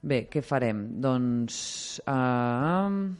Bé, 0.00 0.28
què 0.30 0.44
farem? 0.46 0.86
Doncs... 1.02 2.00
Uh... 2.06 3.10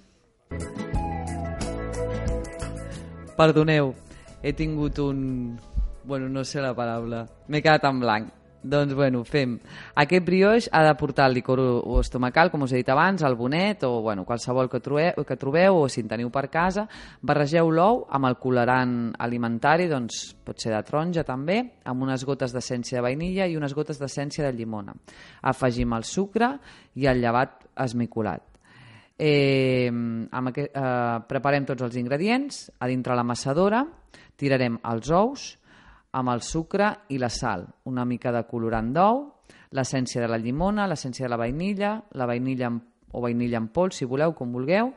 Perdoneu, 3.37 3.95
he 4.43 4.55
tingut 4.55 4.99
un... 5.03 5.59
Bueno, 6.05 6.29
no 6.29 6.45
sé 6.45 6.63
la 6.63 6.73
paraula. 6.75 7.27
M'he 7.49 7.61
quedat 7.61 7.85
en 7.91 8.01
blanc. 8.01 8.40
Doncs, 8.63 8.93
bueno, 8.93 9.23
fem. 9.25 9.55
Aquest 10.03 10.25
brioix 10.27 10.67
ha 10.77 10.83
de 10.85 10.93
portar 11.01 11.31
el 11.31 11.35
licor 11.39 11.61
o 11.61 11.95
estomacal, 12.01 12.51
com 12.53 12.67
us 12.67 12.75
he 12.75 12.83
dit 12.83 12.91
abans, 12.93 13.23
el 13.25 13.37
bonet 13.39 13.87
o 13.89 14.03
bueno, 14.05 14.27
qualsevol 14.29 14.69
que 14.69 14.83
trobeu, 14.85 15.25
que 15.25 15.37
trobeu 15.41 15.79
o 15.81 15.87
si 15.89 16.03
en 16.05 16.11
teniu 16.11 16.29
per 16.35 16.51
casa. 16.53 16.85
Barregeu 17.25 17.71
l'ou 17.73 18.03
amb 18.13 18.29
el 18.29 18.37
colorant 18.43 19.15
alimentari, 19.17 19.89
doncs 19.89 20.35
pot 20.45 20.61
ser 20.61 20.75
de 20.75 20.83
taronja 20.85 21.25
també, 21.25 21.63
amb 21.89 22.05
unes 22.05 22.27
gotes 22.29 22.53
d'essència 22.53 22.99
de 22.99 23.07
vainilla 23.09 23.49
i 23.49 23.57
unes 23.57 23.73
gotes 23.75 24.01
d'essència 24.01 24.45
de 24.45 24.53
llimona. 24.59 24.93
Afegim 25.49 25.97
el 25.97 26.05
sucre 26.05 26.53
i 27.01 27.09
el 27.09 27.25
llevat 27.25 27.65
esmicolat. 27.81 28.45
Eh, 29.21 29.89
amb 29.89 30.53
aquest, 30.53 30.77
eh, 30.77 31.17
preparem 31.29 31.65
tots 31.69 31.89
els 31.89 31.97
ingredients, 31.97 32.71
a 32.79 32.87
dintre 32.89 33.17
la 33.17 33.25
massadora 33.25 33.87
tirarem 34.41 34.79
els 34.89 35.11
ous 35.13 35.60
amb 36.13 36.33
el 36.33 36.43
sucre 36.43 36.91
i 37.15 37.19
la 37.19 37.31
sal, 37.31 37.67
una 37.91 38.05
mica 38.05 38.33
de 38.35 38.43
colorant 38.49 38.93
d'ou, 38.95 39.25
l'essència 39.77 40.23
de 40.23 40.29
la 40.31 40.39
llimona, 40.39 40.89
l'essència 40.91 41.27
de 41.27 41.31
la 41.31 41.39
vainilla, 41.39 41.97
la 42.19 42.27
vainilla 42.27 42.71
o 43.13 43.23
vainilla 43.23 43.59
en 43.59 43.69
pols, 43.75 43.99
si 43.99 44.07
voleu, 44.07 44.35
com 44.35 44.53
vulgueu, 44.55 44.93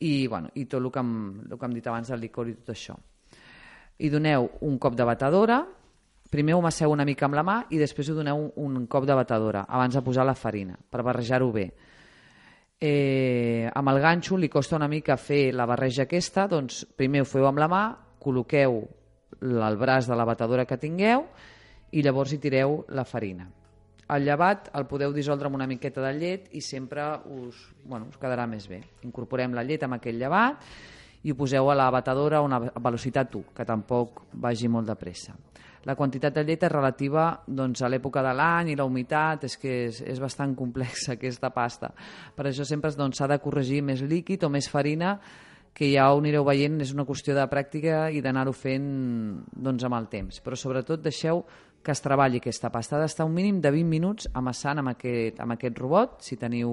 i, 0.00 0.26
bueno, 0.30 0.50
i 0.54 0.66
tot 0.66 0.80
el 0.82 0.90
que, 0.94 1.02
hem, 1.02 1.14
el 1.50 1.58
que 1.58 1.66
hem 1.66 1.74
dit 1.74 1.86
abans 1.90 2.10
del 2.10 2.22
licor 2.22 2.50
i 2.50 2.54
tot 2.58 2.74
això. 2.74 2.94
I 3.98 4.10
doneu 4.10 4.46
un 4.66 4.78
cop 4.78 4.94
de 4.94 5.06
batedora, 5.06 5.62
primer 6.30 6.54
ho 6.54 6.62
masseu 6.62 6.92
una 6.92 7.06
mica 7.08 7.26
amb 7.26 7.38
la 7.38 7.46
mà 7.46 7.60
i 7.74 7.78
després 7.80 8.10
ho 8.10 8.18
doneu 8.18 8.44
un, 8.46 8.76
un 8.76 8.86
cop 8.86 9.06
de 9.08 9.16
batedora 9.16 9.64
abans 9.64 9.96
de 9.96 10.02
posar 10.04 10.26
la 10.28 10.36
farina, 10.38 10.76
per 10.78 11.02
barrejar-ho 11.06 11.50
bé 11.54 11.70
eh, 12.80 13.70
amb 13.74 13.88
el 13.90 14.00
ganxo 14.00 14.36
li 14.36 14.48
costa 14.48 14.76
una 14.76 14.88
mica 14.88 15.16
fer 15.16 15.52
la 15.54 15.66
barreja 15.66 16.04
aquesta, 16.06 16.46
doncs 16.46 16.84
primer 16.96 17.24
ho 17.24 17.28
feu 17.28 17.46
amb 17.48 17.58
la 17.58 17.68
mà, 17.70 17.82
col·loqueu 18.22 18.80
el 19.42 19.78
braç 19.78 20.08
de 20.08 20.16
la 20.18 20.26
batedora 20.28 20.66
que 20.66 20.78
tingueu 20.80 21.24
i 21.92 22.02
llavors 22.02 22.34
hi 22.34 22.40
tireu 22.42 22.82
la 22.94 23.04
farina. 23.08 23.48
El 24.08 24.24
llevat 24.24 24.70
el 24.76 24.86
podeu 24.88 25.12
dissoldre 25.12 25.50
amb 25.50 25.58
una 25.58 25.66
miqueta 25.68 26.00
de 26.00 26.12
llet 26.16 26.46
i 26.56 26.62
sempre 26.64 27.04
us, 27.28 27.58
bueno, 27.84 28.08
us 28.08 28.16
quedarà 28.20 28.46
més 28.48 28.64
bé. 28.68 28.80
Incorporem 29.04 29.52
la 29.52 29.66
llet 29.68 29.84
amb 29.84 29.98
aquell 29.98 30.16
llevat 30.16 30.64
i 31.22 31.32
ho 31.32 31.36
poseu 31.36 31.68
a 31.68 31.76
la 31.76 31.90
batedora 31.92 32.38
a 32.38 32.46
una 32.46 32.60
velocitat 32.60 33.34
1, 33.34 33.52
que 33.56 33.66
tampoc 33.68 34.22
vagi 34.32 34.70
molt 34.72 34.88
de 34.88 34.96
pressa. 34.96 35.34
La 35.84 35.94
quantitat 35.96 36.34
de 36.34 36.44
llet 36.44 36.64
és 36.66 36.72
relativa 36.72 37.26
doncs, 37.46 37.82
a 37.82 37.88
l'època 37.88 38.22
de 38.24 38.32
l'any 38.36 38.72
i 38.72 38.76
la 38.76 38.86
humitat, 38.88 39.44
és 39.48 39.56
que 39.60 39.74
és, 39.86 40.00
és 40.02 40.18
bastant 40.20 40.54
complexa 40.56 41.14
aquesta 41.14 41.52
pasta. 41.54 41.92
Per 42.36 42.48
això 42.48 42.66
sempre 42.68 42.90
doncs, 42.96 43.20
s'ha 43.20 43.28
de 43.30 43.38
corregir 43.44 43.82
més 43.84 44.02
líquid 44.02 44.44
o 44.44 44.50
més 44.52 44.68
farina 44.72 45.18
que 45.78 45.92
ja 45.92 46.08
ho 46.10 46.18
anireu 46.18 46.42
veient, 46.42 46.80
és 46.82 46.90
una 46.90 47.06
qüestió 47.06 47.36
de 47.36 47.44
pràctica 47.46 48.08
i 48.10 48.18
d'anar-ho 48.18 48.50
fent 48.50 48.86
doncs, 49.54 49.84
amb 49.86 49.94
el 49.94 50.08
temps. 50.10 50.40
Però 50.42 50.58
sobretot 50.58 51.04
deixeu 51.04 51.44
que 51.86 51.94
es 51.94 52.02
treballi 52.02 52.40
aquesta 52.42 52.72
pasta. 52.74 52.96
Ha 52.96 53.04
d'estar 53.04 53.28
un 53.28 53.36
mínim 53.36 53.60
de 53.62 53.70
20 53.70 53.86
minuts 53.86 54.26
amassant 54.34 54.82
amb 54.82 54.90
aquest, 54.96 55.38
amb 55.38 55.54
aquest 55.54 55.78
robot. 55.78 56.18
Si 56.26 56.36
teniu 56.36 56.72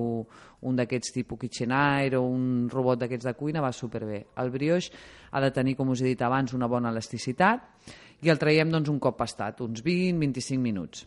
un 0.65 0.80
d'aquests 0.82 1.13
tipus 1.20 1.39
KitchenAid 1.44 2.18
o 2.18 2.24
un 2.26 2.65
robot 2.74 3.04
d'aquests 3.04 3.30
de 3.30 3.36
cuina, 3.38 3.62
va 3.62 3.72
superbé. 3.72 4.24
El 4.41 4.50
brioix 4.50 4.89
ha 5.32 5.44
de 5.44 5.54
tenir, 5.54 5.78
com 5.78 5.94
us 5.94 6.02
he 6.02 6.10
dit 6.10 6.26
abans, 6.26 6.58
una 6.58 6.68
bona 6.72 6.89
elasticitat 6.89 7.94
i 8.26 8.34
el 8.34 8.41
traiem 8.41 8.74
doncs, 8.74 8.89
un 8.89 8.98
cop 9.00 9.22
pastat, 9.22 9.62
uns 9.62 9.86
20-25 9.86 10.58
minuts. 10.65 11.06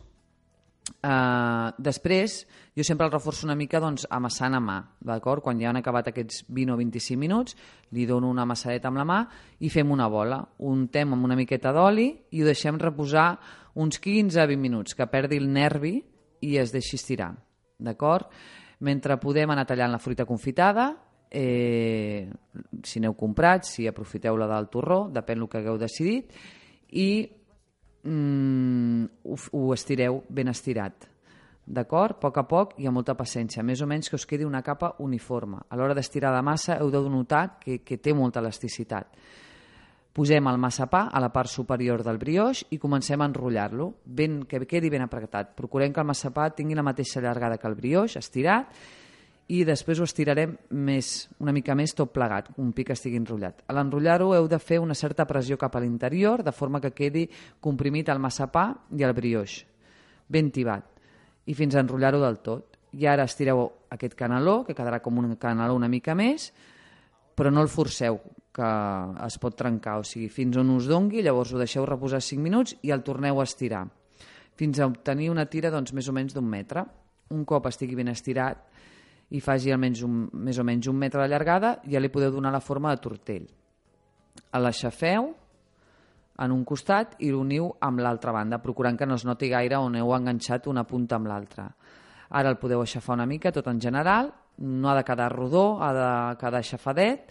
Uh, 0.99 1.71
després, 1.79 2.41
jo 2.75 2.83
sempre 2.83 3.05
el 3.07 3.11
reforço 3.13 3.45
una 3.47 3.55
mica 3.55 3.79
doncs, 3.79 4.05
amassant 4.11 4.57
a 4.57 4.59
mà, 4.63 4.77
d'acord? 5.05 5.43
Quan 5.45 5.59
ja 5.61 5.69
han 5.69 5.79
acabat 5.79 6.09
aquests 6.11 6.43
20 6.49 6.73
o 6.73 6.77
25 6.79 7.19
minuts, 7.19 7.55
li 7.95 8.05
dono 8.09 8.29
una 8.29 8.43
amassadeta 8.43 8.89
amb 8.89 8.99
la 8.99 9.05
mà 9.07 9.19
i 9.63 9.71
fem 9.71 9.91
una 9.95 10.09
bola. 10.11 10.41
Untem 10.67 11.15
amb 11.15 11.29
una 11.29 11.37
miqueta 11.39 11.71
d'oli 11.75 12.09
i 12.35 12.43
ho 12.43 12.47
deixem 12.47 12.79
reposar 12.81 13.31
uns 13.79 13.99
15 14.03 14.41
a 14.41 14.47
20 14.49 14.59
minuts, 14.59 14.95
que 14.95 15.07
perdi 15.07 15.39
el 15.39 15.47
nervi 15.51 15.97
i 16.41 16.55
es 16.59 16.73
deixi 16.75 16.97
estirar, 16.99 17.31
d'acord? 17.79 18.27
Mentre 18.83 19.19
podem 19.19 19.51
anar 19.51 19.67
tallant 19.67 19.91
la 19.91 19.99
fruita 20.03 20.25
confitada, 20.27 20.91
eh, 21.29 22.27
si 22.83 22.99
n'heu 22.99 23.15
comprat, 23.15 23.67
si 23.67 23.87
aprofiteu 23.87 24.37
la 24.37 24.47
del 24.49 24.69
torró, 24.71 25.05
depèn 25.13 25.39
del 25.39 25.49
que 25.51 25.59
hagueu 25.59 25.77
decidit, 25.79 26.33
i 26.91 27.09
mm, 28.03 29.05
ho, 29.23 29.37
ho 29.51 29.73
estireu 29.73 30.23
ben 30.29 30.51
estirat. 30.51 31.07
D'acord? 31.69 32.17
A 32.17 32.19
poc 32.19 32.37
a 32.41 32.45
poc 32.49 32.71
i 32.81 32.87
amb 32.89 32.97
molta 32.97 33.13
paciència. 33.13 33.61
Més 33.61 33.83
o 33.85 33.87
menys 33.87 34.09
que 34.09 34.17
us 34.17 34.25
quedi 34.25 34.47
una 34.47 34.63
capa 34.65 34.95
uniforme. 35.05 35.61
A 35.69 35.77
l'hora 35.77 35.93
d'estirar 35.93 36.31
la 36.33 36.41
massa 36.41 36.79
heu 36.79 36.89
de 36.89 37.01
notar 37.09 37.59
que, 37.61 37.83
que 37.85 37.99
té 38.01 38.15
molta 38.17 38.41
elasticitat. 38.41 39.13
Posem 40.09 40.47
el 40.49 40.57
massapà 40.57 41.05
a 41.13 41.19
la 41.21 41.29
part 41.29 41.51
superior 41.51 42.01
del 42.03 42.17
brioix 42.17 42.63
i 42.73 42.79
comencem 42.81 43.21
a 43.21 43.27
enrotllar-lo, 43.29 43.91
ben, 44.03 44.41
que 44.49 44.65
quedi 44.65 44.89
ben 44.89 45.05
apretat. 45.05 45.53
Procurem 45.55 45.93
que 45.93 46.01
el 46.01 46.09
massapà 46.09 46.49
tingui 46.57 46.75
la 46.75 46.83
mateixa 46.83 47.21
llargada 47.21 47.59
que 47.61 47.69
el 47.69 47.77
brioix, 47.77 48.17
estirat, 48.17 48.73
i 49.49 49.63
després 49.65 49.97
ho 49.97 50.05
estirarem 50.05 50.53
més, 50.77 51.27
una 51.41 51.53
mica 51.55 51.73
més 51.73 51.95
tot 51.97 52.11
plegat, 52.13 52.51
un 52.61 52.69
pic 52.77 52.91
estigui 52.93 53.17
enrotllat. 53.17 53.63
A 53.65 53.73
l'enrotllar-ho 53.73 54.29
heu 54.37 54.47
de 54.49 54.59
fer 54.61 54.77
una 54.81 54.97
certa 54.97 55.25
pressió 55.25 55.57
cap 55.57 55.75
a 55.75 55.81
l'interior, 55.81 56.43
de 56.45 56.53
forma 56.53 56.81
que 56.83 56.93
quedi 56.93 57.25
comprimit 57.59 58.11
el 58.13 58.21
massapà 58.21 58.67
i 58.93 59.05
el 59.05 59.15
brioix, 59.17 59.63
ben 60.29 60.51
tibat, 60.53 60.85
i 61.49 61.55
fins 61.57 61.73
a 61.73 61.81
enrotllar-ho 61.81 62.21
del 62.21 62.37
tot. 62.45 62.77
I 62.93 63.07
ara 63.09 63.25
estireu 63.25 63.63
aquest 63.89 64.13
canaló, 64.17 64.61
que 64.65 64.77
quedarà 64.77 65.01
com 65.01 65.17
un 65.17 65.33
canaló 65.41 65.77
una 65.77 65.89
mica 65.89 66.13
més, 66.17 66.51
però 67.33 67.49
no 67.49 67.65
el 67.65 67.73
forceu, 67.73 68.21
que 68.53 68.69
es 69.25 69.37
pot 69.41 69.57
trencar, 69.57 69.97
o 70.01 70.05
sigui, 70.05 70.29
fins 70.29 70.57
on 70.61 70.69
us 70.75 70.89
dongui, 70.89 71.23
llavors 71.25 71.53
ho 71.53 71.61
deixeu 71.61 71.85
reposar 71.89 72.21
5 72.21 72.41
minuts 72.43 72.77
i 72.85 72.93
el 72.93 73.01
torneu 73.05 73.41
a 73.41 73.49
estirar, 73.49 73.87
fins 74.59 74.77
a 74.77 74.85
obtenir 74.89 75.29
una 75.33 75.47
tira 75.49 75.71
doncs, 75.73 75.93
més 75.95 76.09
o 76.09 76.13
menys 76.13 76.35
d'un 76.35 76.45
metre. 76.45 76.83
Un 77.31 77.45
cop 77.47 77.69
estigui 77.69 77.95
ben 77.95 78.09
estirat, 78.11 78.65
i 79.29 79.41
faci 79.41 79.71
almenys 79.71 80.01
un, 80.05 80.23
més 80.33 80.57
o 80.57 80.65
menys 80.65 80.87
un 80.89 80.97
metre 80.97 81.21
de 81.21 81.29
llargada, 81.29 81.77
ja 81.85 82.01
li 82.01 82.09
podeu 82.09 82.31
donar 82.33 82.51
la 82.53 82.63
forma 82.63 82.93
de 82.95 83.01
tortell. 83.03 83.45
L'aixafeu 84.57 85.29
en 86.39 86.51
un 86.55 86.63
costat 86.65 87.17
i 87.25 87.29
l'uniu 87.33 87.67
amb 87.83 87.99
l'altra 88.01 88.33
banda, 88.33 88.61
procurant 88.63 88.97
que 88.97 89.05
no 89.05 89.17
es 89.19 89.25
noti 89.27 89.49
gaire 89.51 89.77
on 89.77 89.97
heu 89.99 90.13
enganxat 90.15 90.69
una 90.71 90.85
punta 90.87 91.19
amb 91.19 91.27
l'altra. 91.29 91.67
Ara 92.29 92.49
el 92.53 92.59
podeu 92.61 92.81
aixafar 92.81 93.17
una 93.17 93.27
mica, 93.27 93.51
tot 93.51 93.67
en 93.67 93.81
general, 93.81 94.31
no 94.59 94.89
ha 94.89 94.95
de 94.95 95.05
quedar 95.05 95.31
rodó, 95.33 95.81
ha 95.81 95.91
de 95.93 96.09
quedar 96.39 96.61
aixafadet. 96.61 97.29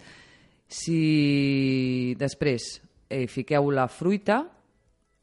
Si 0.69 2.15
després 2.19 2.69
eh, 3.09 3.25
fiqueu 3.27 3.71
la 3.73 3.87
fruita, 3.89 4.43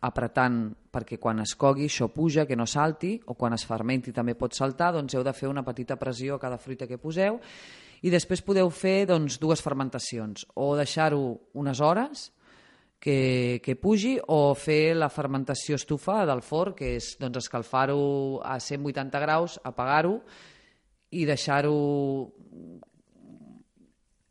apretant 0.06 0.60
perquè 0.96 1.20
quan 1.20 1.42
es 1.44 1.52
cogui 1.60 1.90
això 1.90 2.08
puja, 2.08 2.46
que 2.48 2.56
no 2.56 2.64
salti, 2.64 3.18
o 3.28 3.36
quan 3.36 3.52
es 3.52 3.66
fermenti 3.68 4.14
també 4.16 4.36
pot 4.38 4.56
saltar, 4.56 4.94
doncs 4.96 5.14
heu 5.14 5.24
de 5.26 5.34
fer 5.36 5.50
una 5.50 5.64
petita 5.66 5.98
pressió 6.00 6.36
a 6.36 6.42
cada 6.42 6.56
fruita 6.56 6.88
que 6.88 7.00
poseu 7.00 7.40
i 8.04 8.12
després 8.12 8.44
podeu 8.44 8.70
fer 8.72 9.06
doncs, 9.08 9.38
dues 9.40 9.62
fermentacions, 9.64 10.46
o 10.54 10.74
deixar-ho 10.76 11.22
unes 11.56 11.80
hores 11.80 12.30
que, 13.00 13.60
que 13.64 13.76
pugi 13.76 14.16
o 14.32 14.54
fer 14.56 14.96
la 14.96 15.08
fermentació 15.12 15.76
estufa 15.76 16.24
del 16.28 16.42
forn, 16.44 16.76
que 16.76 16.96
és 16.96 17.14
doncs, 17.20 17.44
escalfar-ho 17.44 18.40
a 18.44 18.58
180 18.60 19.22
graus, 19.22 19.60
apagar-ho 19.64 20.20
i 21.16 21.24
deixar-ho 21.28 21.76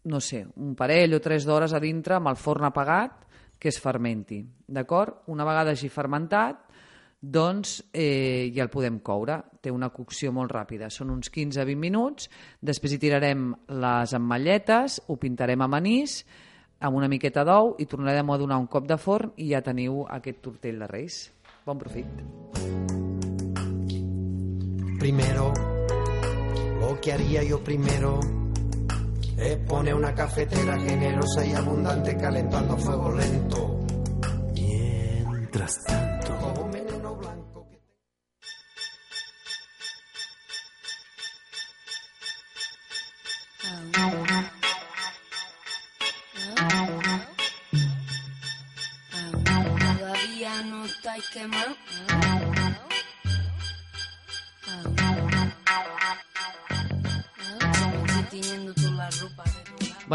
no 0.06 0.22
sé, 0.22 0.44
un 0.62 0.76
parell 0.78 1.18
o 1.18 1.22
tres 1.22 1.46
d'hores 1.48 1.74
a 1.74 1.82
dintre 1.82 2.20
amb 2.20 2.30
el 2.30 2.38
forn 2.38 2.68
apagat 2.68 3.24
que 3.60 3.70
es 3.70 3.80
fermenti. 3.82 4.44
D'acord? 4.68 5.24
Una 5.34 5.46
vegada 5.48 5.74
hagi 5.76 5.90
fermentat, 5.90 6.66
doncs 7.20 7.80
eh, 7.92 8.52
ja 8.54 8.64
el 8.66 8.72
podem 8.74 9.00
coure. 9.00 9.40
Té 9.62 9.74
una 9.74 9.90
cocció 9.90 10.32
molt 10.36 10.54
ràpida, 10.54 10.92
són 10.94 11.14
uns 11.16 11.32
15-20 11.34 11.80
minuts. 11.82 12.30
Després 12.62 12.96
hi 12.96 13.02
tirarem 13.02 13.50
les 13.82 14.14
ametlletes, 14.14 15.02
ho 15.08 15.18
pintarem 15.22 15.66
a 15.66 15.70
manís, 15.72 16.20
amb 16.86 16.98
una 17.00 17.10
miqueta 17.10 17.46
d'ou 17.48 17.76
i 17.80 17.88
tornarem 17.90 18.30
a 18.30 18.38
donar 18.38 18.60
un 18.62 18.68
cop 18.68 18.86
de 18.88 18.98
forn 19.02 19.34
i 19.42 19.50
ja 19.54 19.64
teniu 19.66 20.04
aquest 20.12 20.44
tortell 20.44 20.82
de 20.84 20.92
reis. 20.92 21.24
Bon 21.66 21.80
profit. 21.80 22.06
Primero, 25.00 25.54
lo 26.80 27.00
que 27.02 27.14
haría 27.14 27.44
yo 27.44 27.64
primero 27.64 28.20
es 29.38 29.58
poner 29.68 29.94
una 29.94 30.14
cafetera 30.14 30.80
generosa 30.80 31.46
y 31.46 31.54
abundante 31.54 32.16
calentando 32.18 32.78
fuego 32.78 33.12
lento. 33.12 33.80
Mientras 34.54 35.84
tanto, 35.84 36.15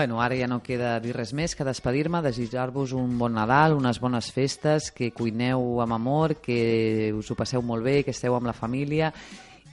Bueno, 0.01 0.23
ara 0.23 0.33
ja 0.35 0.47
no 0.49 0.63
queda 0.65 0.95
dir 1.05 1.11
res 1.13 1.35
més 1.37 1.53
que 1.53 1.65
despedir-me, 1.67 2.23
desitjar-vos 2.25 2.95
un 2.97 3.19
bon 3.21 3.35
Nadal, 3.37 3.75
unes 3.77 4.01
bones 4.01 4.31
festes, 4.33 4.89
que 4.97 5.11
cuineu 5.13 5.83
amb 5.85 5.93
amor, 5.93 6.39
que 6.41 7.13
us 7.13 7.29
ho 7.29 7.37
passeu 7.37 7.61
molt 7.61 7.85
bé, 7.85 7.99
que 8.01 8.17
esteu 8.17 8.33
amb 8.33 8.49
la 8.49 8.57
família 8.57 9.13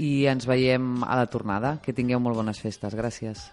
i 0.03 0.27
ens 0.27 0.43
veiem 0.43 0.97
a 1.07 1.15
la 1.15 1.31
tornada. 1.31 1.77
Que 1.79 1.95
tingueu 1.95 2.19
molt 2.19 2.43
bones 2.43 2.59
festes. 2.59 2.91
Gràcies. 2.91 3.47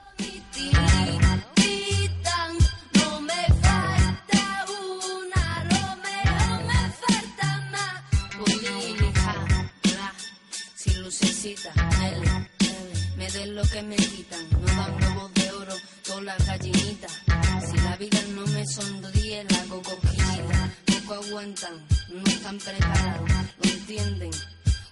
Aguantan, 21.27 21.87
no 22.09 22.25
están 22.25 22.59
preparados, 22.59 23.31
no 23.31 23.71
entienden. 23.71 24.31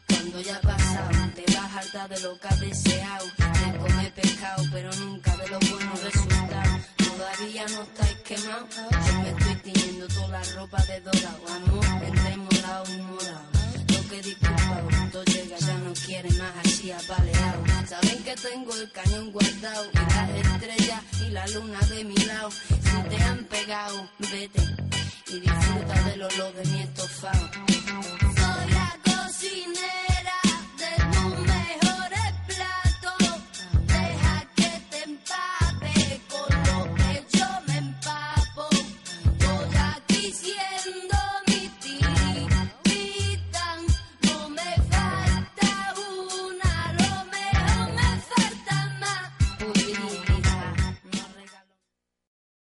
Cuando 0.08 0.40
ya 0.40 0.56
ha 0.56 0.60
pasado, 0.60 1.10
te 1.34 1.44
vas 1.54 1.76
harta 1.76 2.08
de 2.08 2.20
lo 2.20 2.38
que 2.38 2.48
has 2.48 2.60
deseado, 2.60 3.26
de 3.26 3.78
comer 3.78 4.12
pescado, 4.14 4.64
pero 4.72 4.90
nunca 4.96 5.36
de 5.36 5.48
los 5.48 5.70
buenos 5.70 6.02
resultados. 6.02 6.80
Todavía 6.96 7.66
no 7.68 7.82
estáis 7.82 8.16
quemados, 8.24 8.68
yo 9.06 9.20
me 9.20 9.30
estoy 9.30 9.72
tiñendo 9.72 10.08
toda 10.08 10.28
la 10.28 10.42
ropa 10.54 10.82
de 10.84 11.00
dorado, 11.00 11.48
amor, 11.48 11.86
entre 12.02 12.36
morado 12.36 12.84
y 12.92 13.02
morado. 13.02 13.48
Lo 13.88 14.08
que 14.08 14.22
disculpa, 14.22 14.82
cuando 14.90 15.24
llega 15.24 15.58
ya 15.58 15.78
no 15.78 15.92
quiere 15.92 16.30
más 16.30 16.52
así 16.64 16.92
apaleado. 16.92 17.64
Saben 17.88 18.22
que 18.24 18.34
tengo 18.36 18.74
el 18.74 18.90
cañón 18.92 19.32
guardado 19.32 19.90
y 19.92 19.96
las 19.96 20.30
estrellas 20.30 21.02
y 21.26 21.30
la 21.30 21.46
luna 21.48 21.80
de 21.80 22.04
mi 22.04 22.16
lado. 22.16 22.50
Si 22.50 23.08
te 23.08 23.22
han 23.22 23.44
pegado, 23.44 24.08
vete 24.18 24.91
y 25.34 25.40
disfruta 25.40 25.94
del 26.10 26.22
olor 26.22 26.52
de 26.54 26.64
mi 26.70 26.80
estofado. 26.82 27.50